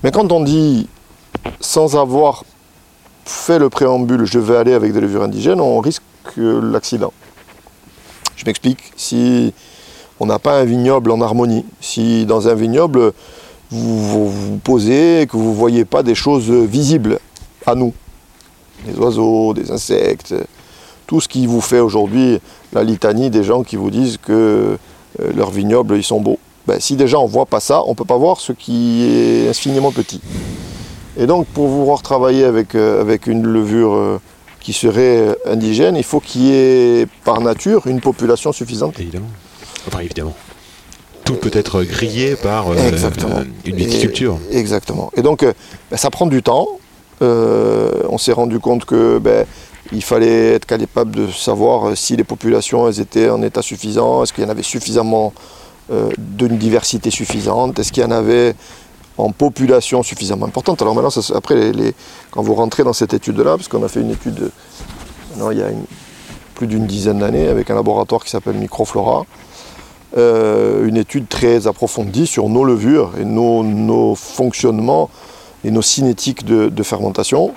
[0.03, 0.89] Mais quand on dit
[1.61, 2.43] sans avoir
[3.25, 6.03] fait le préambule, je vais aller avec des levures indigènes, on risque
[6.35, 7.13] l'accident.
[8.35, 8.79] Je m'explique.
[8.97, 9.53] Si
[10.19, 13.13] on n'a pas un vignoble en harmonie, si dans un vignoble
[13.71, 17.19] vous vous, posez et que vous ne voyez pas des choses visibles
[17.65, 17.93] à nous,
[18.85, 20.35] des oiseaux, des insectes,
[21.07, 22.39] tout ce qui vous fait aujourd'hui
[22.71, 24.77] la litanie des gens qui vous disent que
[25.19, 26.39] euh, leurs vignobles ils sont beaux.
[26.67, 29.05] Ben, si déjà on ne voit pas ça, on ne peut pas voir ce qui
[29.05, 30.21] est infiniment petit.
[31.17, 34.21] Et donc pour pouvoir travailler avec, euh, une levure euh,
[34.59, 38.99] qui serait indigène, il faut qu'il y ait par nature une population suffisante.
[38.99, 39.27] Évidemment.
[39.87, 40.35] Enfin, évidemment.
[41.25, 42.75] Tout peut être grillé par euh,
[43.65, 44.37] une viticulture.
[44.51, 45.11] Et- exactement.
[45.15, 45.53] Et donc, euh,
[45.89, 46.67] ben, ça prend du temps.
[47.21, 49.45] Euh, on s'est rendu compte que ben,
[49.93, 54.33] il fallait être capable de savoir si les populations elles étaient en état suffisant, est-ce
[54.33, 55.33] qu'il y en avait suffisamment
[55.91, 58.55] euh, d'une diversité suffisante, est-ce qu'il y en avait
[59.17, 60.81] en population suffisamment importante?
[60.81, 61.93] Alors maintenant, ça après, les- les-
[62.31, 64.49] quand vous rentrez dans cette étude-là, parce qu'on a fait une étude
[65.51, 65.85] il y a une-
[66.55, 69.25] plus d'une dizaine d'années avec un laboratoire qui s'appelle Microflora,
[70.17, 75.09] euh, une étude très approfondie sur nos levures et nos, nos fonctionnements
[75.63, 77.53] et nos cinétiques de, fermentation,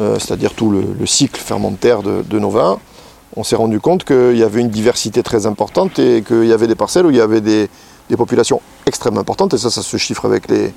[0.00, 2.78] euh, c'est-à-dire tout le, le cycle fermentaire de, nos vins.
[3.36, 6.68] On s'est rendu compte qu'il y avait une diversité très importante et qu'il y avait
[6.68, 7.68] des parcelles où il y avait des,
[8.08, 10.72] des populations extrêmement importantes, et ça, ça se chiffre avec les,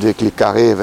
[0.00, 0.74] avec les carrés,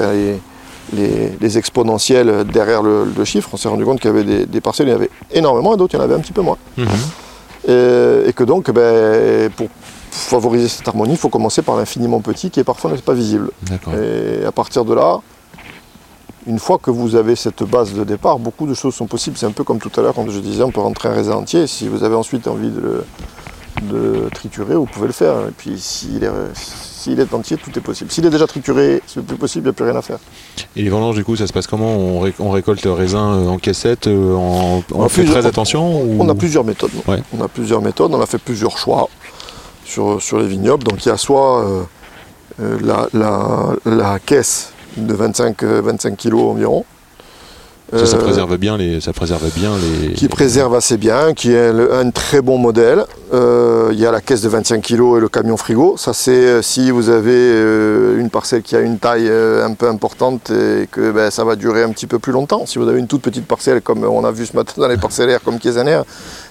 [0.92, 3.48] les, les- exponentiels derrière le, chiffre.
[3.52, 5.10] On s'est rendu compte qu'il y avait des, des parcelles où il y en avait
[5.32, 6.58] énormément et d'autres, il y en avait un petit peu moins.
[6.76, 6.86] Mhm.
[7.66, 9.68] Et, et que donc, ben, pour
[10.10, 13.50] favoriser cette harmonie, il faut commencer par l'infiniment petit qui est parfois n'est pas visible.
[13.92, 15.20] Et à partir de là,
[16.46, 19.36] une fois que vous avez cette base de départ, beaucoup de choses sont possibles.
[19.36, 21.34] C'est un peu comme tout à l'heure quand je disais on peut rentrer un raisin
[21.34, 21.66] entier.
[21.66, 23.04] Si vous avez ensuite envie de le
[23.82, 25.34] de triturer, vous pouvez le faire.
[25.48, 26.30] Et puis s'il est,
[27.06, 28.10] S'il est entier, tout est possible.
[28.10, 30.18] S'il est déjà trituré, c'est plus possible, il n'y a plus rien à faire.
[30.74, 31.94] Et les vendanges, du coup, ça se passe comment?
[31.96, 36.02] On, ré- on récolte le raisin euh, en caissette euh, en- On, fait très attention
[36.02, 36.90] ou- On a plusieurs méthodes.
[37.06, 37.22] Ouais.
[37.32, 39.08] On a plusieurs méthodes, on a fait plusieurs choix
[39.84, 40.82] sur, sur les vignobles.
[40.82, 46.34] Donc il y a soit euh, la, la- la caisse de 25, euh, 25 kg
[46.34, 46.84] environ.
[47.92, 50.12] Ça, ça Euh, préserve bien les, ça préserve bien les.
[50.14, 53.04] qui préserve assez bien, qui est un très bon modèle.
[53.32, 55.94] Euh, il y a la caisse de 25 kg et le camion frigo.
[55.96, 59.72] Ça, c'est euh, si vous avez euh, une parcelle qui a une taille euh, un
[59.74, 62.66] peu importante et que ben, ça va durer un petit peu plus longtemps.
[62.66, 64.96] Si vous avez une toute petite parcelle, comme on a vu ce matin dans les
[64.96, 66.00] parcellaires comme Kiesaner,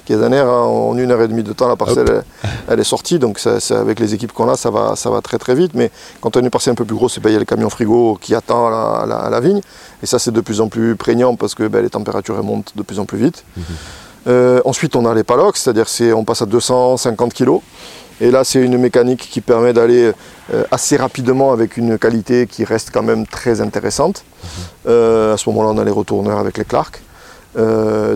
[0.06, 2.24] Kiesaner, hein, en une heure et demie de temps, la parcelle, elle,
[2.70, 3.18] elle est sortie.
[3.20, 5.72] Donc, ça, ça, avec les équipes qu'on a, ça va, ça va très très vite.
[5.74, 5.91] Mais
[6.22, 7.46] quand on a une parcelle un peu plus grosse, eh ben, il y a le
[7.46, 9.62] camion frigo qui attend la, la- la vigne.
[10.04, 12.84] Et ça, c'est de plus en plus prégnant parce que ben, les températures montent de
[12.84, 13.44] plus en plus vite.
[14.28, 17.60] Euh, ensuite, on a les palox, c'est-à-dire c'est on passe à 250 kg.
[18.22, 20.12] Et là, c'est une mécanique qui permet d'aller
[20.54, 24.24] euh, assez rapidement avec une qualité qui reste quand même très intéressante.
[24.88, 27.02] Euh, à ce moment-là, on a les retourneurs avec les Clark.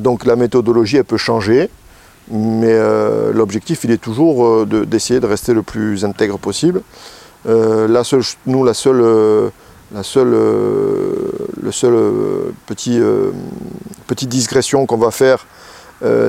[0.01, 1.69] Donc la méthodologie, elle peut changer,
[2.29, 6.81] mais euh, l'objectif, il est toujours euh, de- d'essayer de, rester le plus intègre possible.
[7.47, 9.51] Euh, la seule, nous, la seule,
[9.93, 11.95] la seule, le seul
[12.67, 12.99] petit,
[14.07, 15.47] petite digression qu'on va faire,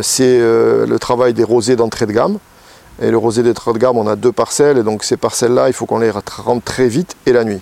[0.03, 2.39] c'est le travail des rosés d'entrée de gamme.
[3.03, 5.73] Et le rosé d'entrée de gamme, on a deux parcelles, et donc ces parcelles-là, il
[5.73, 7.61] faut qu'on les rentre très vite et la nuit.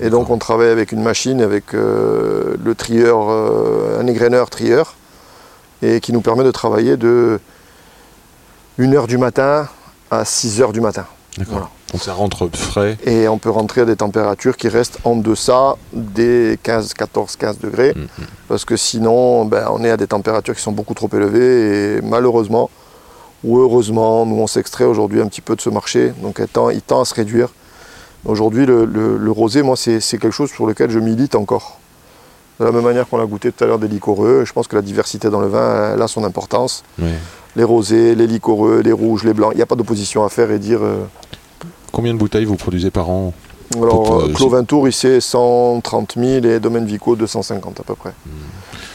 [0.00, 4.94] Et donc on travaille avec une machine, avec euh, le trieur, euh, un égreneur trieur,
[5.82, 7.40] et qui nous permet de travailler de
[8.78, 9.68] 1h du matin
[10.10, 11.04] à 6h du matin.
[11.36, 11.52] D'accord.
[11.54, 11.68] Voilà.
[11.92, 12.98] Donc ça rentre frais.
[13.06, 17.58] Et on peut rentrer à des températures qui restent en deçà des 15, 14, 15
[17.60, 17.94] degrés.
[17.96, 18.06] Mhm.
[18.48, 21.96] Parce que sinon, ben, on est à des températures qui sont beaucoup trop élevées.
[21.96, 22.68] Et malheureusement,
[23.44, 26.12] ou heureusement, nous on s'extrait aujourd'hui un petit peu de ce marché.
[26.22, 27.48] Donc il tend, il tend à se réduire.
[28.24, 31.78] Aujourd'hui, le, le- le rosé, moi, c'est quelque chose sur lequel je milite encore.
[32.60, 34.74] De la même manière qu'on a goûté tout à l'heure des liquoreux, je pense que
[34.74, 36.82] la diversité dans le vin, elle a son importance.
[37.00, 37.14] Ouais.
[37.56, 40.50] Les rosés, les liquoreux, les rouges, les blancs, il n'y a pas d'opposition à faire
[40.50, 40.80] et dire.
[40.82, 41.04] euh,
[41.92, 43.32] Combien de bouteilles vous produisez par an
[43.74, 47.94] Alors, euh, euh, Clos Vintour, ici, c'est 130 000 et Domaine Vico, 250 à peu
[47.94, 48.12] près.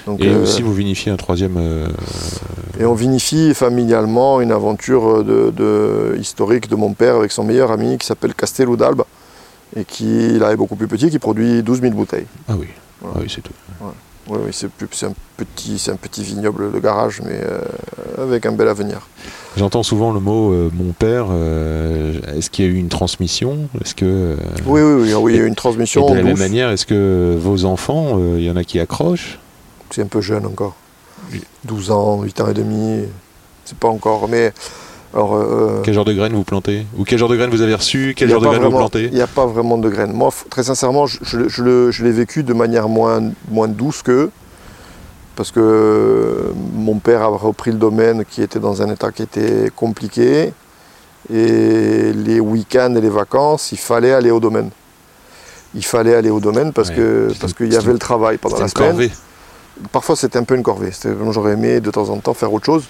[0.05, 1.57] Donc, Et euh, aussi vous vinifiez un troisième.
[2.79, 7.71] et on vinifie familialement une aventure de, de- historique de mon père avec son meilleur
[7.71, 9.05] ami qui s'appelle Castello d'Alba
[9.75, 12.27] et qui, là, est beaucoup plus petit, qui produit 12 000 bouteilles.
[12.47, 12.67] Ah oui.
[13.01, 13.15] Voilà.
[13.17, 13.53] Ah oui, c'est tout.
[14.29, 17.59] Oui, oui, c'est plus- c'est un, petit- c'est un petit vignoble de garage, mais euh,
[18.23, 19.01] avec un bel avenir.
[19.57, 21.25] J'entends souvent le mot euh, mon père.
[21.29, 23.67] euh, est-ce qu'il y a eu une transmission?
[23.83, 26.09] Est-ce que Oui, oui, oui, oui, il y a Et- une et transmission.
[26.09, 29.39] de la même manière, est-ce que vos enfants, il y en a qui accrochent?
[29.91, 30.75] C'est un peu jeune encore.
[31.65, 33.03] 12 ans, 8 ans et demi,
[33.65, 34.27] c'est pas encore.
[34.29, 34.53] Mais
[35.13, 37.75] alors, euh, Quel genre de graines vous plantez Ou quel genre de graines vous avez
[37.75, 40.11] reçu Quel genre de graines vous plantez Il n'y a pas vraiment de graines.
[40.13, 44.01] Moi, très sincèrement, je, je- je le- je l'ai vécu de manière moins, moins douce
[44.01, 44.31] qu'eux.
[45.35, 49.23] Parce que euh, mon père a repris le domaine qui était dans un état qui
[49.23, 50.53] était compliqué.
[51.33, 54.69] Et les week-ends et les vacances, il fallait aller au domaine.
[55.75, 58.37] Il fallait aller au domaine parce Ouais, que c'était- parce qu'il y avait le travail
[58.37, 58.89] pendant C'était la semaine.
[58.89, 59.11] corvée.
[59.91, 60.91] Parfois, c'était un peu une corvée.
[61.31, 62.83] J'aurais aimé de temps en temps faire autre chose.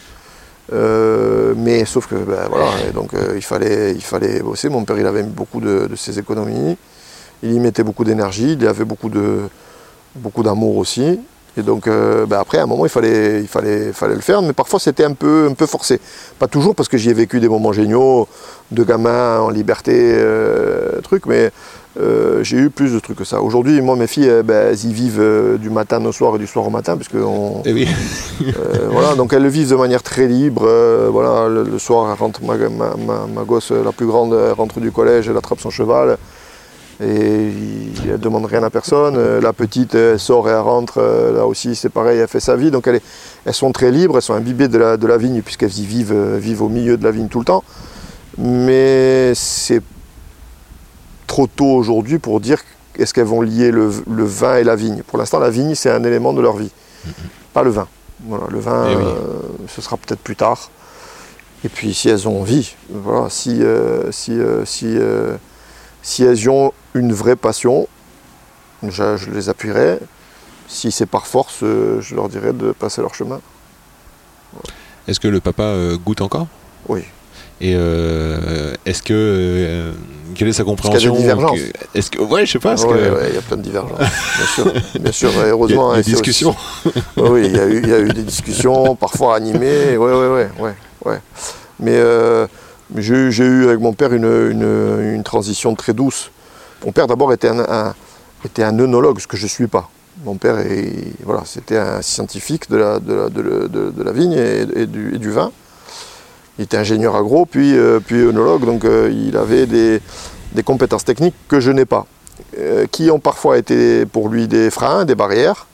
[0.71, 4.69] Euh, mais sauf que ben, voilà, donc euh, il, fallait, il fallait bosser.
[4.69, 6.77] Mon père, il avait beaucoup de, ses économies.
[7.41, 8.53] Il y mettait beaucoup d'énergie.
[8.53, 9.09] Il avait beaucoup
[10.43, 11.19] d'amour aussi.
[11.55, 14.41] Et donc euh, ben, après, à un moment, il fallait, il fallait, fallait le faire.
[14.41, 15.99] Mais parfois, c'était un peu, un peu forcé.
[16.39, 18.27] Pas toujours, parce que j'y ai vécu des moments géniaux,
[18.71, 20.17] de gamin en liberté,
[21.03, 21.25] truc.
[21.25, 21.51] Mais
[21.99, 23.41] euh, j'ai eu plus de trucs que ça.
[23.41, 26.39] Aujourd'hui, moi, mes filles, eh ben, elles y vivent euh, du matin au soir et
[26.39, 27.87] du soir au matin, parce que on, Eh oui.
[28.41, 30.67] euh, voilà, donc elles le vivent de manière très libre.
[31.11, 34.53] voilà, le, le soir, elle rentre, ma, ma- ma- ma gosse, la plus grande, elle
[34.53, 36.17] rentre du collège, elle attrape son cheval.
[37.01, 39.39] Et il- elle demande rien à personne.
[39.39, 40.99] La petite, elle sort et elle rentre.
[41.35, 42.71] Là aussi, c'est pareil, elle fait sa vie.
[42.71, 43.03] Donc elle est-
[43.45, 46.15] elles sont très libres, elles sont imbibées de la, de la vigne, puisqu'elles y vivent,
[46.37, 47.63] vivent au milieu de la vigne tout le temps.
[48.37, 49.81] Mais c'est
[51.33, 52.59] trop tôt aujourd'hui pour dire
[52.99, 55.01] est-ce qu'elles vont lier le, le vin et la vigne.
[55.01, 56.69] Pour l'instant, la vigne, c'est un élément de leur vie,
[57.53, 57.87] pas le vin.
[58.27, 59.03] Voilà, le vin, Eh oui.
[59.03, 60.69] euh, ce sera peut-être plus tard.
[61.65, 64.95] Et puis, si elles ont envie, voilà, si, euh, si, euh, si,
[66.03, 67.87] si elles ont une vraie passion,
[68.87, 69.97] je, je les appuierai.
[70.67, 73.41] Si c'est par force, je leur dirai de passer leur chemin.
[75.07, 75.73] Est-ce que le papa
[76.05, 76.45] goûte encore?
[76.87, 77.01] Oui.
[77.59, 77.71] Et
[78.85, 79.93] est-ce que
[80.33, 81.55] quelle est sa qu'il y a des compréhension
[81.95, 82.69] Est-ce que ouais, je sais pas.
[82.69, 83.97] Parce Ouais, que ouais, il y a plein de divergences.
[83.99, 85.29] Bien sûr, bien sûr.
[85.29, 86.55] et il y a heureusement, des et c'est aussi- discussions.
[87.17, 90.49] Oui, il y, a eu, il y a eu des discussions, parfois animées, ouais, ouais,
[90.59, 90.75] ouais,
[91.05, 91.19] ouais.
[91.79, 92.47] Mais euh,
[92.97, 96.29] J'ai j'ai eu avec mon père une, une- une transition très douce.
[96.85, 97.93] Mon père d'abord était un, un-
[98.45, 99.89] était un œnologue, ce que je ne suis pas.
[100.25, 104.11] Mon père est, voilà, c'était un scientifique de la, de la, de de- de la
[104.11, 105.51] vigne et, et du, et du vin.
[106.59, 109.99] Il était ingénieur agro, puis, euh, puis œnologue, donc euh, il avait des,
[110.53, 112.05] des compétences techniques que je n'ai pas,
[112.59, 115.65] euh, qui ont parfois été pour lui des freins, des barrières.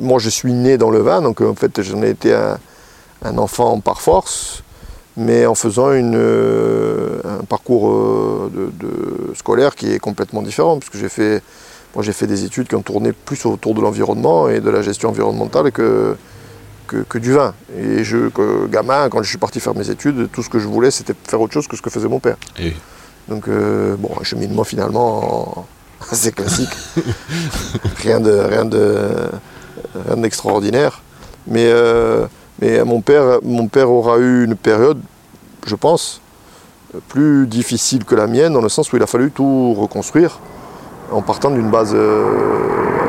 [0.00, 2.58] Moi, je suis né dans le vin, donc en fait, j'en ai été un,
[3.22, 4.62] un enfant par force,
[5.16, 6.16] mais en faisant une,
[7.24, 11.42] un parcours de scolaire qui est complètement différent, puisque j'ai fait,
[11.94, 14.82] moi, j'ai fait des études qui ont tourné plus autour de l'environnement et de la
[14.82, 16.14] gestion environnementale que,
[16.88, 17.54] que, que du vin.
[17.78, 20.66] Et je, que, gamin, quand je suis parti faire mes études, tout ce que je
[20.66, 22.36] voulais, c'était faire autre chose que ce que faisait mon père.
[22.58, 22.74] Et
[23.28, 25.66] Donc, euh, bon, un cheminement finalement
[26.10, 26.74] assez classique.
[28.02, 28.98] rien de rien de
[30.06, 31.02] rien d'extraordinaire.
[31.46, 32.26] Mais, euh,
[32.60, 35.00] mais mon, père, mon père aura eu une période,
[35.66, 36.20] je pense,
[37.08, 40.40] plus difficile que la mienne, dans le sens où il a fallu tout reconstruire
[41.10, 41.92] en partant d'une base.
[41.94, 43.07] euh,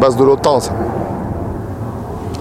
[0.00, 0.72] base de l'OTAN, ça.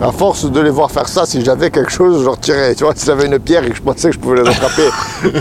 [0.01, 2.73] À force de les voir faire ça, si j'avais quelque chose, je leur tirais.
[2.73, 4.87] Tu vois, si j'avais une pierre et que je pensais que je pouvais les attraper.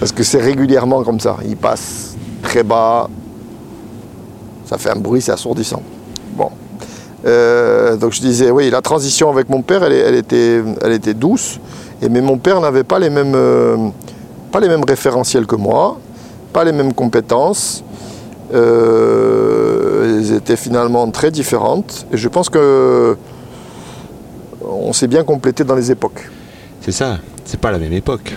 [0.00, 1.36] Parce que c'est régulièrement comme ça.
[1.46, 3.08] Ils passent très bas.
[4.66, 5.80] Ça fait un bruit, c'est assourdissant.
[6.36, 6.50] Bon.
[7.24, 11.60] Euh, donc je disais, oui, la transition avec mon père, elle, était, elle était douce.
[12.00, 13.76] Et, mais mon père n'avait pas les mêmes, euh,
[14.50, 15.98] pas les mêmes référentiels que moi,
[16.52, 17.84] pas les mêmes compétences.
[18.52, 19.71] Euh,
[20.04, 22.06] elles étaient finalement très différentes.
[22.12, 23.16] Et je pense que
[24.64, 26.28] on s'est bien complété dans les époques.
[26.80, 28.36] c'est ça, c'est pas la même époque.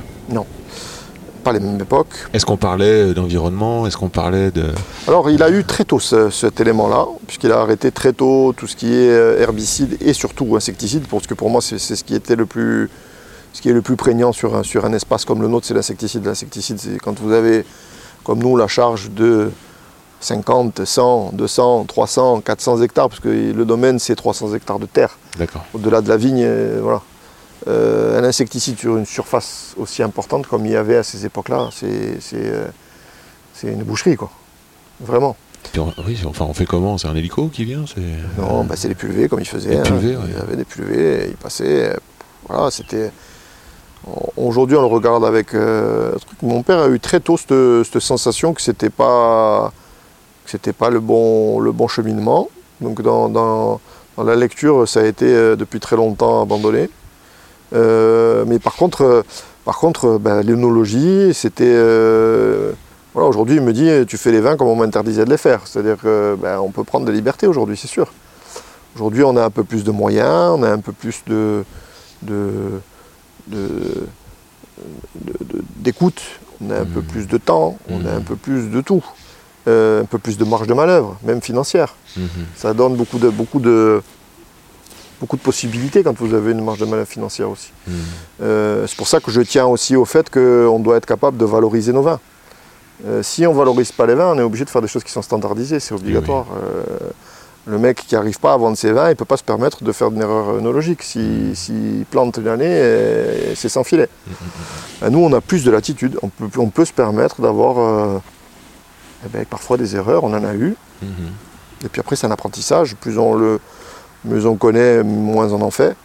[1.44, 2.08] Pas les mêmes époques.
[2.34, 3.86] Est-ce qu'on parlait d'environnement?
[3.86, 4.66] Est-ce qu'on parlait de.
[5.08, 8.66] Alors il a eu très tôt ce- cet élément-là, puisqu'il a arrêté très tôt tout
[8.66, 12.04] ce qui est euh, herbicide et surtout insecticide, parce que pour moi c'est c'est ce
[12.04, 12.90] qui était le plus,
[13.54, 15.76] ce qui est le plus prégnant sur un, sur un espace comme le nôtre, c'est
[15.76, 16.26] l'insecticide.
[16.26, 17.64] L'insecticide, c'est quand vous avez,
[18.24, 19.52] comme nous, la charge de
[20.22, 25.18] 50, 100, 200, 300, 400 hectares, parce que le domaine c'est 300 hectares de terre.
[25.38, 25.66] D'accord.
[25.74, 27.02] au-delà de la vigne, euh, voilà.
[27.68, 31.70] Euh, un insecticide sur une surface aussi importante comme il y avait à ces époques-là,
[31.72, 32.66] c'est c'est, euh,
[33.54, 34.30] c'est une boucherie, quoi.
[35.00, 35.36] Vraiment.
[35.78, 36.98] On- oui, enfin, on fait comment?
[36.98, 37.84] C'est un hélico qui vient.
[38.38, 39.78] Non, bah, c'est les pulvées comme ils faisaient.
[39.78, 39.84] Hein.
[39.84, 40.24] pulvées, ouais.
[40.28, 41.96] Il y avait des pulvées, ils passaient.
[42.48, 43.12] Voilà, c'était.
[44.38, 46.42] Aujourd'hui, on le regarde avec un truc.
[46.44, 47.54] Mon père a eu très tôt cette,
[47.92, 49.74] cette sensation que c'était pas
[50.46, 52.50] que c'était pas le bon le bon cheminement.
[52.82, 53.80] Donc dans, dans-
[54.18, 56.90] dans la lecture, ça a été euh, depuis très longtemps abandonné.
[57.74, 59.22] Euh, mais par contre, euh,
[59.66, 62.72] par contre, ben, l'œnologie, c'était euh,
[63.14, 65.62] voilà, aujourd'hui, il me dit, tu fais les vins comme on m'interdisait de les faire.
[65.66, 68.12] C'est-à-dire qu'on on peut prendre des libertés aujourd'hui, c'est sûr.
[68.96, 71.64] Aujourd'hui, on a un peu plus de moyens, on a un peu plus de,
[72.22, 72.52] de,
[73.48, 74.08] de-
[75.16, 76.22] de- de- d'écoute,
[76.64, 77.06] on a un peu Mhm.
[77.06, 78.18] plus de temps, on a Mhm.
[78.18, 79.04] un peu plus de tout,
[79.68, 81.96] Euh, un peu plus de marge de manœuvre, même financière.
[82.16, 82.28] Mhm.
[82.56, 84.00] Ça donne beaucoup de, beaucoup de,
[85.20, 87.72] beaucoup de possibilités quand vous avez une marge de manœuvre financière aussi.
[87.88, 87.94] Mhm.
[88.44, 91.46] Euh, c'est pour ça que je tiens aussi au fait qu'on doit être capable de
[91.46, 92.20] valoriser nos vins.
[93.08, 95.04] Euh, si on ne valorise pas les vins, on est obligé de faire des choses
[95.04, 96.46] qui sont standardisées, c'est obligatoire.
[97.68, 99.84] Le mec qui n'arrive pas à vendre ses vins, il ne peut pas se permettre
[99.84, 101.02] de faire une erreur œnologique.
[101.02, 104.10] S'il si, plante une année, c'est sans filet.
[105.10, 108.22] Nous, on a plus de latitude, on peut, on peut se permettre d'avoir
[109.26, 110.76] euh, eh ben, parfois des erreurs, on en a eu.
[111.02, 111.10] Mhm.
[111.84, 112.96] Et puis après, c'est un apprentissage.
[112.96, 113.60] Plus on le,
[114.24, 115.96] mieux on connaît, moins on en fait.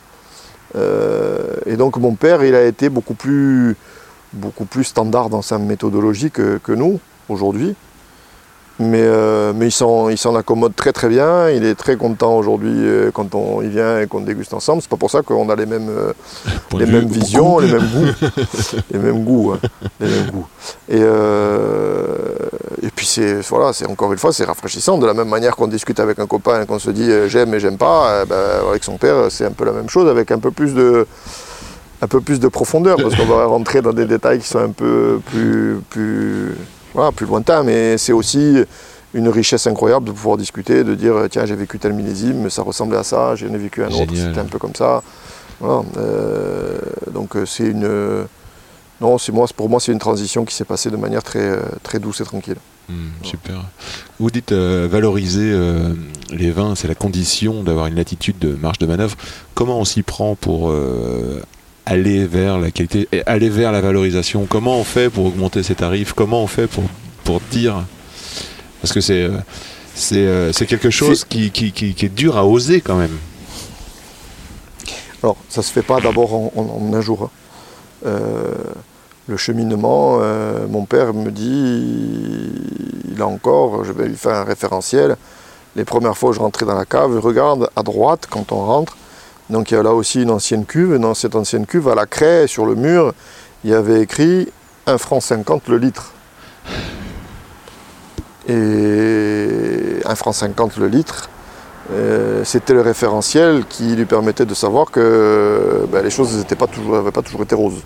[0.76, 3.76] Euh, et donc mon père, il a été beaucoup plus,
[4.32, 7.74] beaucoup plus standard dans sa méthodologie que, que nous aujourd'hui.
[8.82, 11.50] Mais, euh, mais il s'en il s'en accommode très très bien.
[11.50, 14.80] Il est très content aujourd'hui euh, quand on y vient et qu'on déguste ensemble.
[14.80, 16.14] C'est pas pour ça qu'on a les mêmes, euh,
[16.78, 18.26] les mêmes visions, les mêmes goûts.
[18.90, 19.68] les mêmes goûts, hein,
[20.00, 20.46] les mêmes goûts.
[20.88, 22.06] Et, euh,
[22.82, 24.96] et puis c'est voilà, c'est encore une fois, c'est rafraîchissant.
[24.96, 27.60] De la même manière qu'on discute avec un copain et qu'on se dit j'aime et
[27.60, 30.52] j'aime pas, ben, avec son père, c'est un peu la même chose, avec un peu
[30.52, 31.06] plus de
[32.02, 34.70] un peu plus de profondeur, parce qu'on va rentrer dans des détails qui sont un
[34.70, 36.54] peu plus, plus,
[36.94, 38.56] voilà, plus lointains, mais c'est aussi
[39.14, 42.98] une richesse incroyable de pouvoir discuter, de dire tiens j'ai vécu tel millésime, ça ressemblait
[42.98, 45.02] à ça, j'en ai vécu un autre, c'était un peu comme ça.
[45.60, 46.78] Voilà, euh,
[47.12, 48.26] donc euh, c'est une
[49.00, 51.62] non, c'est moi, pour moi c'est une transition qui s'est passée de manière très, euh,
[51.82, 52.56] très douce et tranquille.
[52.88, 53.64] Mhm, super.
[54.18, 55.94] Vous dites euh, valoriser euh,
[56.30, 59.16] les vins, c'est la condition d'avoir une latitude de marge de manœuvre.
[59.54, 61.42] Comment on s'y prend pour euh,
[61.86, 65.74] aller vers la qualité, et aller vers la valorisation Comment on fait pour augmenter ses
[65.74, 66.12] tarifs?
[66.12, 66.84] Comment on fait pour,
[67.24, 67.84] pour dire?
[68.80, 69.38] Parce que c'est euh,
[69.94, 73.16] c'est euh, c'est quelque chose qui, qui, qui- qui est dur à oser quand même.
[75.22, 77.24] Alors, ça se fait pas d'abord en, en- en un jour.
[77.24, 77.30] hein.
[78.06, 78.54] Euh,
[79.26, 82.50] le cheminement, euh, mon père me dit,
[83.14, 85.16] il a encore, je vais lui faire un référentiel.
[85.76, 88.96] Les premières fois je rentrais dans la cave, je regarde à droite quand on rentre.
[89.50, 90.96] Donc il y a là aussi une ancienne cuve.
[90.98, 93.12] Dans cette ancienne cuve, à la craie, sur le mur,
[93.64, 94.48] il y avait écrit
[94.86, 96.12] 1 franc 50 le litre.
[98.48, 101.28] Et 1 franc 50 le litre,
[101.92, 107.10] euh, c'était le référentiel qui lui permettait de savoir que ben, les choses n'avaient pas,
[107.10, 107.82] pas toujours été roses.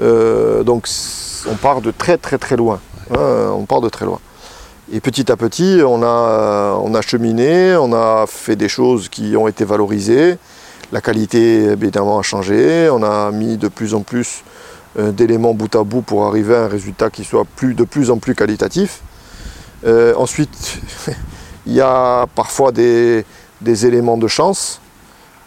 [0.00, 0.86] Euh, donc
[1.50, 2.80] on part de très très très loin.
[3.10, 4.20] hein, on part de très loin.
[4.92, 9.64] Et petit à petit, on a cheminé, on a fait des choses qui ont été
[9.64, 10.36] valorisées.
[10.94, 12.88] La qualité, évidemment, a changé.
[12.88, 14.44] On a mis de plus en plus
[14.96, 18.12] euh, d'éléments bout à bout pour arriver à un résultat qui soit plus, de plus
[18.12, 19.00] en plus qualitatif.
[19.84, 20.78] Euh, ensuite,
[21.66, 23.24] il y a parfois des,
[23.60, 24.80] des éléments de chance,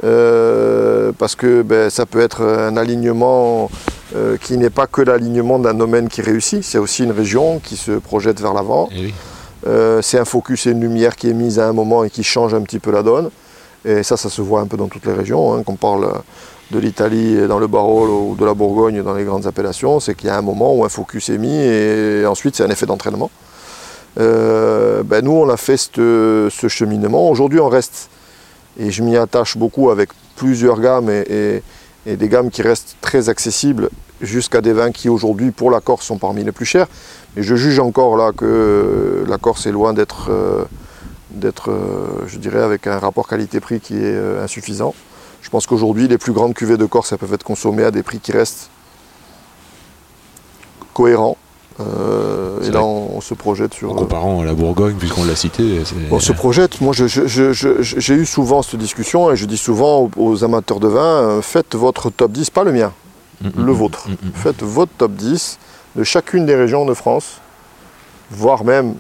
[0.04, 3.72] euh, parce que ben, ça peut être un alignement
[4.18, 7.78] euh, qui n'est pas que l'alignement d'un domaine qui réussit, c'est aussi une région qui
[7.78, 8.90] se projette vers l'avant.
[8.92, 9.14] Eh oui.
[10.02, 12.54] C'est un focus et une lumière qui est mise à un moment et qui change
[12.54, 13.30] un petit peu la donne.
[13.86, 15.54] Et ça, ça se voit un peu dans toutes les régions.
[15.54, 16.12] hein, qu'on parle
[16.72, 20.28] de l'Italie dans le Barolo ou de la Bourgogne dans les grandes appellations, c'est qu'il
[20.28, 23.32] y a un moment où un focus est mis et ensuite c'est un effet d'entraînement.
[24.20, 27.30] Euh, ben, nous, on a fait ce cheminement.
[27.30, 28.10] Aujourd'hui, on reste,
[28.80, 31.62] et je m'y attache beaucoup avec plusieurs gammes et,
[32.06, 33.90] des gammes qui restent très accessibles
[34.22, 36.88] jusqu'à des vins qui aujourd'hui, pour la Corse, sont parmi les plus chers.
[37.36, 40.64] Et je juge encore là que la Corse est loin d'être, euh,
[41.32, 44.94] d'être, euh, je dirais, avec un rapport qualité-prix qui est euh, insuffisant.
[45.42, 48.04] Je pense qu'aujourd'hui, les plus grandes cuvées de Corse, elles peuvent être consommées à des
[48.04, 48.70] prix qui restent
[50.94, 51.38] cohérents.
[51.80, 53.92] Euh, et là, on, on se projette sur.
[53.92, 56.82] En comparant à la Bourgogne, puisqu'on l'a cité, On se projette.
[56.82, 61.00] Moi, j'ai eu souvent cette discussion et je dis souvent aux, aux amateurs de vin
[61.00, 62.92] euh, faites votre top 10, pas le mien,
[63.40, 64.08] Mm, mm, le mm, vôtre.
[64.10, 64.16] mm.
[64.34, 65.60] Faites votre top 10
[65.96, 67.40] de chacune des régions de France,
[68.32, 68.96] voire même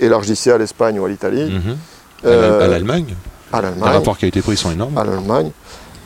[0.00, 1.76] élargissez à l'Espagne ou à l'Italie, Mhm.
[2.24, 3.14] À euh, à l'Allemagne,
[3.52, 3.92] à les l'Allemagne.
[3.92, 4.96] rapports qualité-prix sont énormes.
[4.98, 5.50] à l'Allemagne.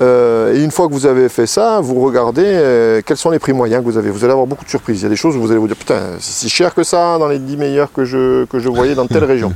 [0.00, 3.38] Euh, et une fois que vous avez fait ça, vous regardez euh, quels sont les
[3.38, 4.10] prix moyens que vous avez.
[4.10, 5.00] Vous allez avoir beaucoup de surprises.
[5.00, 6.82] Il y a des choses où vous allez vous dire putain, c'est si cher que
[6.82, 9.52] ça dans les 10 meilleurs que je, que je voyais dans telle région.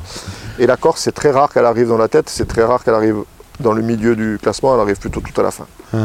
[0.58, 2.94] Et la Corse, c'est très rare qu'elle arrive dans la tête, c'est très rare qu'elle
[2.94, 3.16] arrive
[3.58, 5.66] dans le milieu du classement, elle arrive plutôt tout à la fin.
[5.94, 5.96] Ah,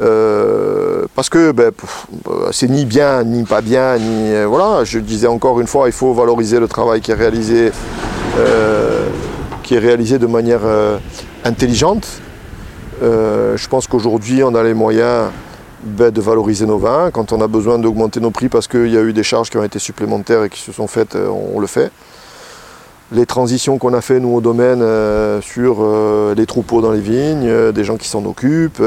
[0.00, 1.70] Euh, parce que ben,
[2.28, 4.84] euh, c'est ni bien ni pas bien, ni euh, voilà.
[4.84, 7.70] Je disais encore une fois, il faut valoriser le travail qui est réalisé,
[9.62, 10.62] qui est réalisé de manière
[11.44, 12.06] intelligente.
[13.00, 15.28] Je pense qu'aujourd'hui, on a les moyens
[15.84, 17.10] ben, de valoriser nos vins.
[17.10, 19.58] Quand on a besoin d'augmenter nos prix parce qu'il y a eu des charges qui
[19.58, 21.90] ont été supplémentaires et qui se sont faites, on, le fait.
[23.10, 24.82] Les transitions qu'on a fait nous au domaine
[25.42, 25.86] sur
[26.34, 28.82] les troupeaux dans les vignes, des gens qui s'en occupent,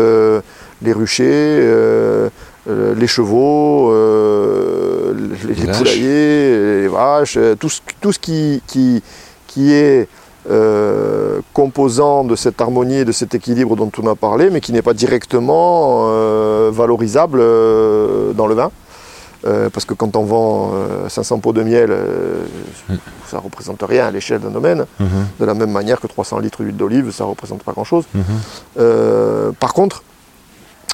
[0.81, 2.29] les ruchers, euh,
[2.69, 5.13] euh, les chevaux, euh,
[5.47, 9.01] les, poulaillers, les vaches, tout ce, tout ce qui, qui,
[9.47, 10.07] qui est
[10.49, 14.73] euh, composant de cette harmonie et de cet équilibre dont on a parlé, mais qui
[14.73, 16.05] n'est pas directement
[16.71, 17.39] valorisable
[18.35, 18.71] dans le vin.
[19.45, 22.45] Euh, parce que quand on vend euh, 500 pots de miel, euh,
[23.27, 24.85] ça ne représente rien à l'échelle d'un domaine.
[24.99, 25.07] mhm,
[25.39, 28.05] De la même manière que 300 litres d'huile d'olive, ça ne représente pas grand-chose.
[28.79, 30.01] Euh, par contre,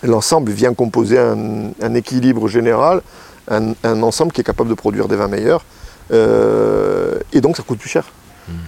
[0.03, 3.01] l'ensemble vient composer un, un équilibre général,
[3.49, 5.63] un, un ensemble qui est capable de produire des vins meilleurs.
[6.11, 8.05] Euh, et donc ça coûte plus cher.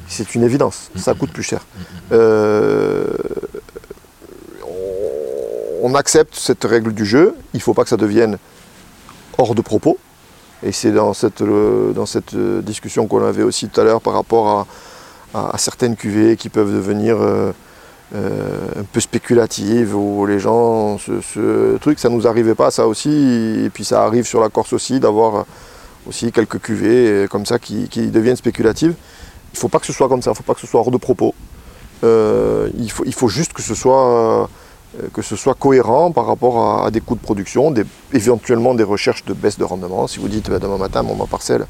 [0.08, 1.66] C'est une évidence, ça coûte plus cher.
[2.14, 3.08] Euh,
[4.64, 8.38] on, on accepte cette règle du jeu, il ne faut pas que ça devienne
[9.38, 9.98] hors de propos.
[10.66, 14.00] Et c'est dans cette, euh, dans cette euh, discussion qu'on avait aussi tout à l'heure
[14.00, 14.68] par rapport à,
[15.38, 17.18] à- à certaines cuvées qui peuvent devenir
[18.16, 23.64] euh, un peu spéculatives, où les gens, ce, truc, ça nous arrivait pas ça aussi,
[23.66, 25.46] et puis ça arrive sur la Corse aussi d'avoir
[26.06, 28.94] aussi quelques cuvées euh, comme ça qui, qui deviennent spéculatives.
[29.54, 30.68] Il ne faut pas que ce soit comme ça, il ne faut pas que ce
[30.68, 31.34] soit hors de propos.
[32.04, 34.48] Euh, il, faut, il faut juste que ce soit,
[35.14, 37.74] que ce soit cohérent par rapport à, des coûts de production,
[38.12, 40.06] éventuellement des recherches de baisse de rendement.
[40.08, 41.66] Si vous dites bah, demain matin, mon ma parcelle,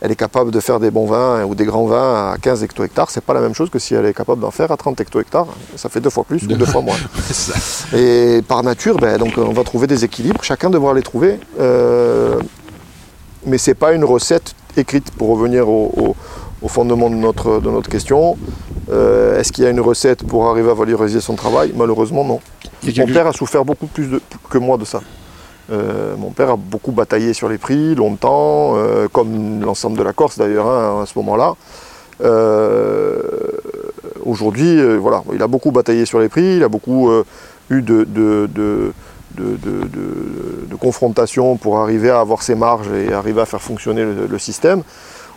[0.00, 3.10] elle est capable de faire des bons vins ou des grands vins à 15 hecto-hectares,
[3.10, 5.46] c'est pas la même chose que si elle est capable d'en faire à 30 hecto-hectares.
[5.76, 6.96] Ça fait deux fois plus ou deux fois moins.
[7.32, 7.96] C'est.
[7.98, 11.38] Et par nature, ben, donc, on va trouver des équilibres, chacun devra les trouver.
[11.60, 12.38] Euh,
[13.46, 16.16] mais ce n'est pas une recette écrite pour revenir au, au-
[16.62, 18.36] au fondement de notre, de notre question.
[18.90, 21.72] Euh, Est-ce qu'il y a une recette pour arriver à valoriser son travail?
[21.76, 22.40] Malheureusement, non.
[23.00, 24.20] Mon père a souffert beaucoup plus de-
[24.50, 25.00] que moi de ça.
[25.72, 30.12] Euh, mon père a beaucoup bataillé sur les prix, longtemps, euh, comme l'ensemble de la
[30.12, 31.54] Corse d'ailleurs, hein, à ce moment-là.
[32.22, 33.22] Euh,
[34.24, 37.08] Aujourd'hui, voilà, il a beaucoup bataillé sur les prix, il a beaucoup
[37.70, 38.92] eu de,
[40.80, 44.82] confrontations pour arriver à avoir ses marges et arriver à faire fonctionner le système.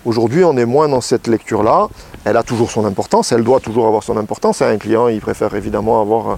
[0.05, 1.87] Aujourd'hui, on est moins dans cette lecture-là.
[2.25, 4.61] Elle a toujours son importance, elle doit toujours avoir son importance.
[4.61, 6.37] Un client, il préfère évidemment avoir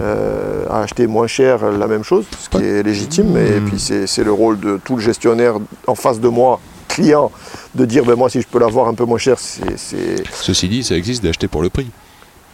[0.00, 3.36] euh, à acheter moins cher la même chose, ce qui est légitime.
[3.36, 3.64] Et Mmh.
[3.64, 5.54] puis c'est le rôle de tout le gestionnaire
[5.86, 7.30] en face de moi, client,
[7.74, 10.82] de dire ben moi si je peux l'avoir un peu moins cher, c'est- Ceci dit,
[10.84, 11.88] ça existe d'acheter pour le prix.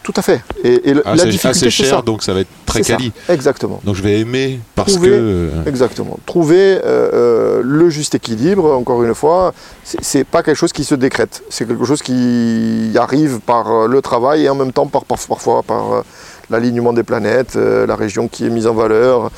[0.05, 0.41] Tout à fait.
[0.63, 2.01] Et, Ah, la difficulté c'est cher, ça.
[2.03, 2.93] donc ça va être très ça.
[2.93, 3.11] quali.
[3.27, 3.81] Exactement.
[3.83, 5.13] Donc je vais aimer parce Trouver- que.
[5.15, 6.19] euh, Exactement.
[6.27, 9.51] Trouver euh, euh, le juste équilibre, encore une fois,
[9.83, 11.41] c'est- pas quelque chose qui se décrète.
[11.49, 15.63] C'est quelque chose qui arrive par le travail et en même temps par, par- parfois
[15.63, 16.03] par
[16.51, 19.31] l'alignement des planètes, euh, la région qui est mise en valeur,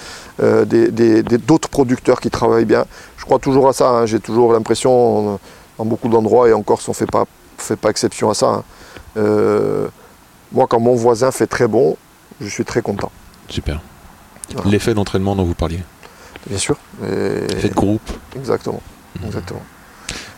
[0.43, 2.83] euh, des- des- des- d'autres producteurs qui travaillent bien.
[3.17, 3.89] Je crois toujours à ça.
[3.91, 4.05] hein.
[4.05, 4.91] J'ai toujours l'impression,
[5.35, 5.39] en,
[5.77, 7.23] en beaucoup d'endroits et en Corse, on fait pas
[7.57, 8.47] fait pas exception à ça.
[8.47, 8.63] hein.
[10.51, 11.97] Moi, quand mon voisin fait très bon,
[12.41, 13.11] je suis très content.
[13.49, 13.81] Super.
[14.53, 14.69] Voilà.
[14.71, 15.79] L'effet d'entraînement dont vous parliez.
[16.47, 16.77] Bien sûr.
[17.03, 18.09] Et- L'effet de groupe.
[18.35, 18.81] Exactement.
[19.25, 19.61] Exactement.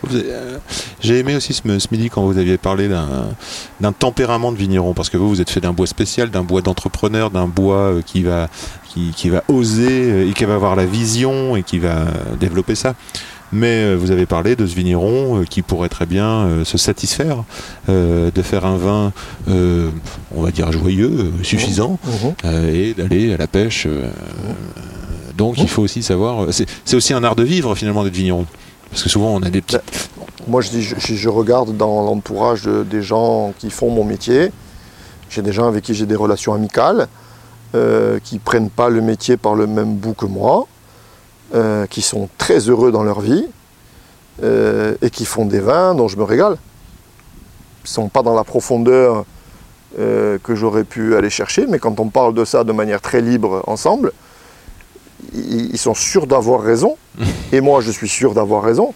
[0.01, 0.57] Vous avez, euh,
[1.01, 5.09] J'ai aimé aussi ce, ce midi quand vous aviez parlé d'un tempérament de vigneron, parce
[5.09, 8.23] que vous, vous êtes fait d'un bois spécial, d'un bois d'entrepreneur, d'un bois euh, qui
[8.23, 8.47] va,
[8.87, 12.05] qui, qui va oser euh, et qui va avoir la vision et qui va
[12.39, 12.95] développer ça.
[13.51, 16.77] Mais euh, vous avez parlé de ce vigneron euh, qui pourrait très bien euh, se
[16.77, 17.43] satisfaire
[17.87, 19.11] de faire un vin,
[19.47, 22.33] on va dire joyeux, suffisant, Mhm.
[22.45, 23.87] euh, et d'aller à la pêche.
[25.37, 26.47] donc il faut aussi savoir.
[26.51, 28.45] C'est aussi un art de vivre finalement d'être vigneron.
[28.91, 29.77] Parce que souvent on a des petits.
[30.47, 34.03] Moi, je, dis, je, je- je regarde dans l'entourage de- des gens qui font mon
[34.03, 34.51] métier.
[35.29, 37.07] J'ai des gens avec qui j'ai des relations amicales,
[37.75, 40.65] euh, qui prennent pas le métier par le même bout que moi,
[41.53, 43.47] euh, qui sont très heureux dans leur vie
[44.43, 46.57] euh, et qui font des vins dont je me régale.
[47.85, 49.25] Ils sont pas dans la profondeur
[49.97, 53.21] euh, que j'aurais pu aller chercher, mais quand on parle de ça de manière très
[53.21, 54.11] libre ensemble,
[55.33, 56.97] ils, ils sont sûrs d'avoir raison,
[57.51, 58.93] et moi je suis sûr d'avoir raison.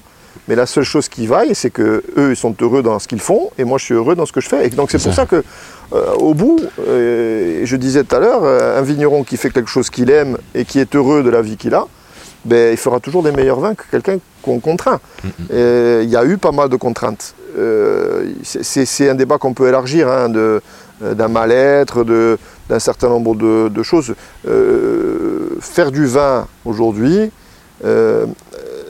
[0.47, 3.21] Mais la seule chose qui vaille, c'est que eux ils sont heureux dans ce qu'ils
[3.21, 4.67] font, et moi je suis heureux dans ce que je fais.
[4.67, 5.21] Et donc c'est pour ça.
[5.21, 5.43] ça que,
[5.93, 9.89] euh, au bout, euh, je disais tout à l'heure, un vigneron qui fait quelque chose
[9.89, 11.87] qu'il aime et qui est heureux de la vie qu'il a,
[12.45, 14.99] ben, il fera toujours des meilleurs vins que quelqu'un qu'on contraint.
[15.51, 17.33] Et Il y a eu pas mal de contraintes.
[17.57, 20.59] Euh, c'est- un débat qu'on peut élargir, hein, euh,
[21.01, 22.03] d'un mal-être,
[22.69, 24.15] d'un certain nombre de, de choses.
[24.47, 27.31] Euh, faire du vin aujourd'hui,
[27.85, 28.25] euh,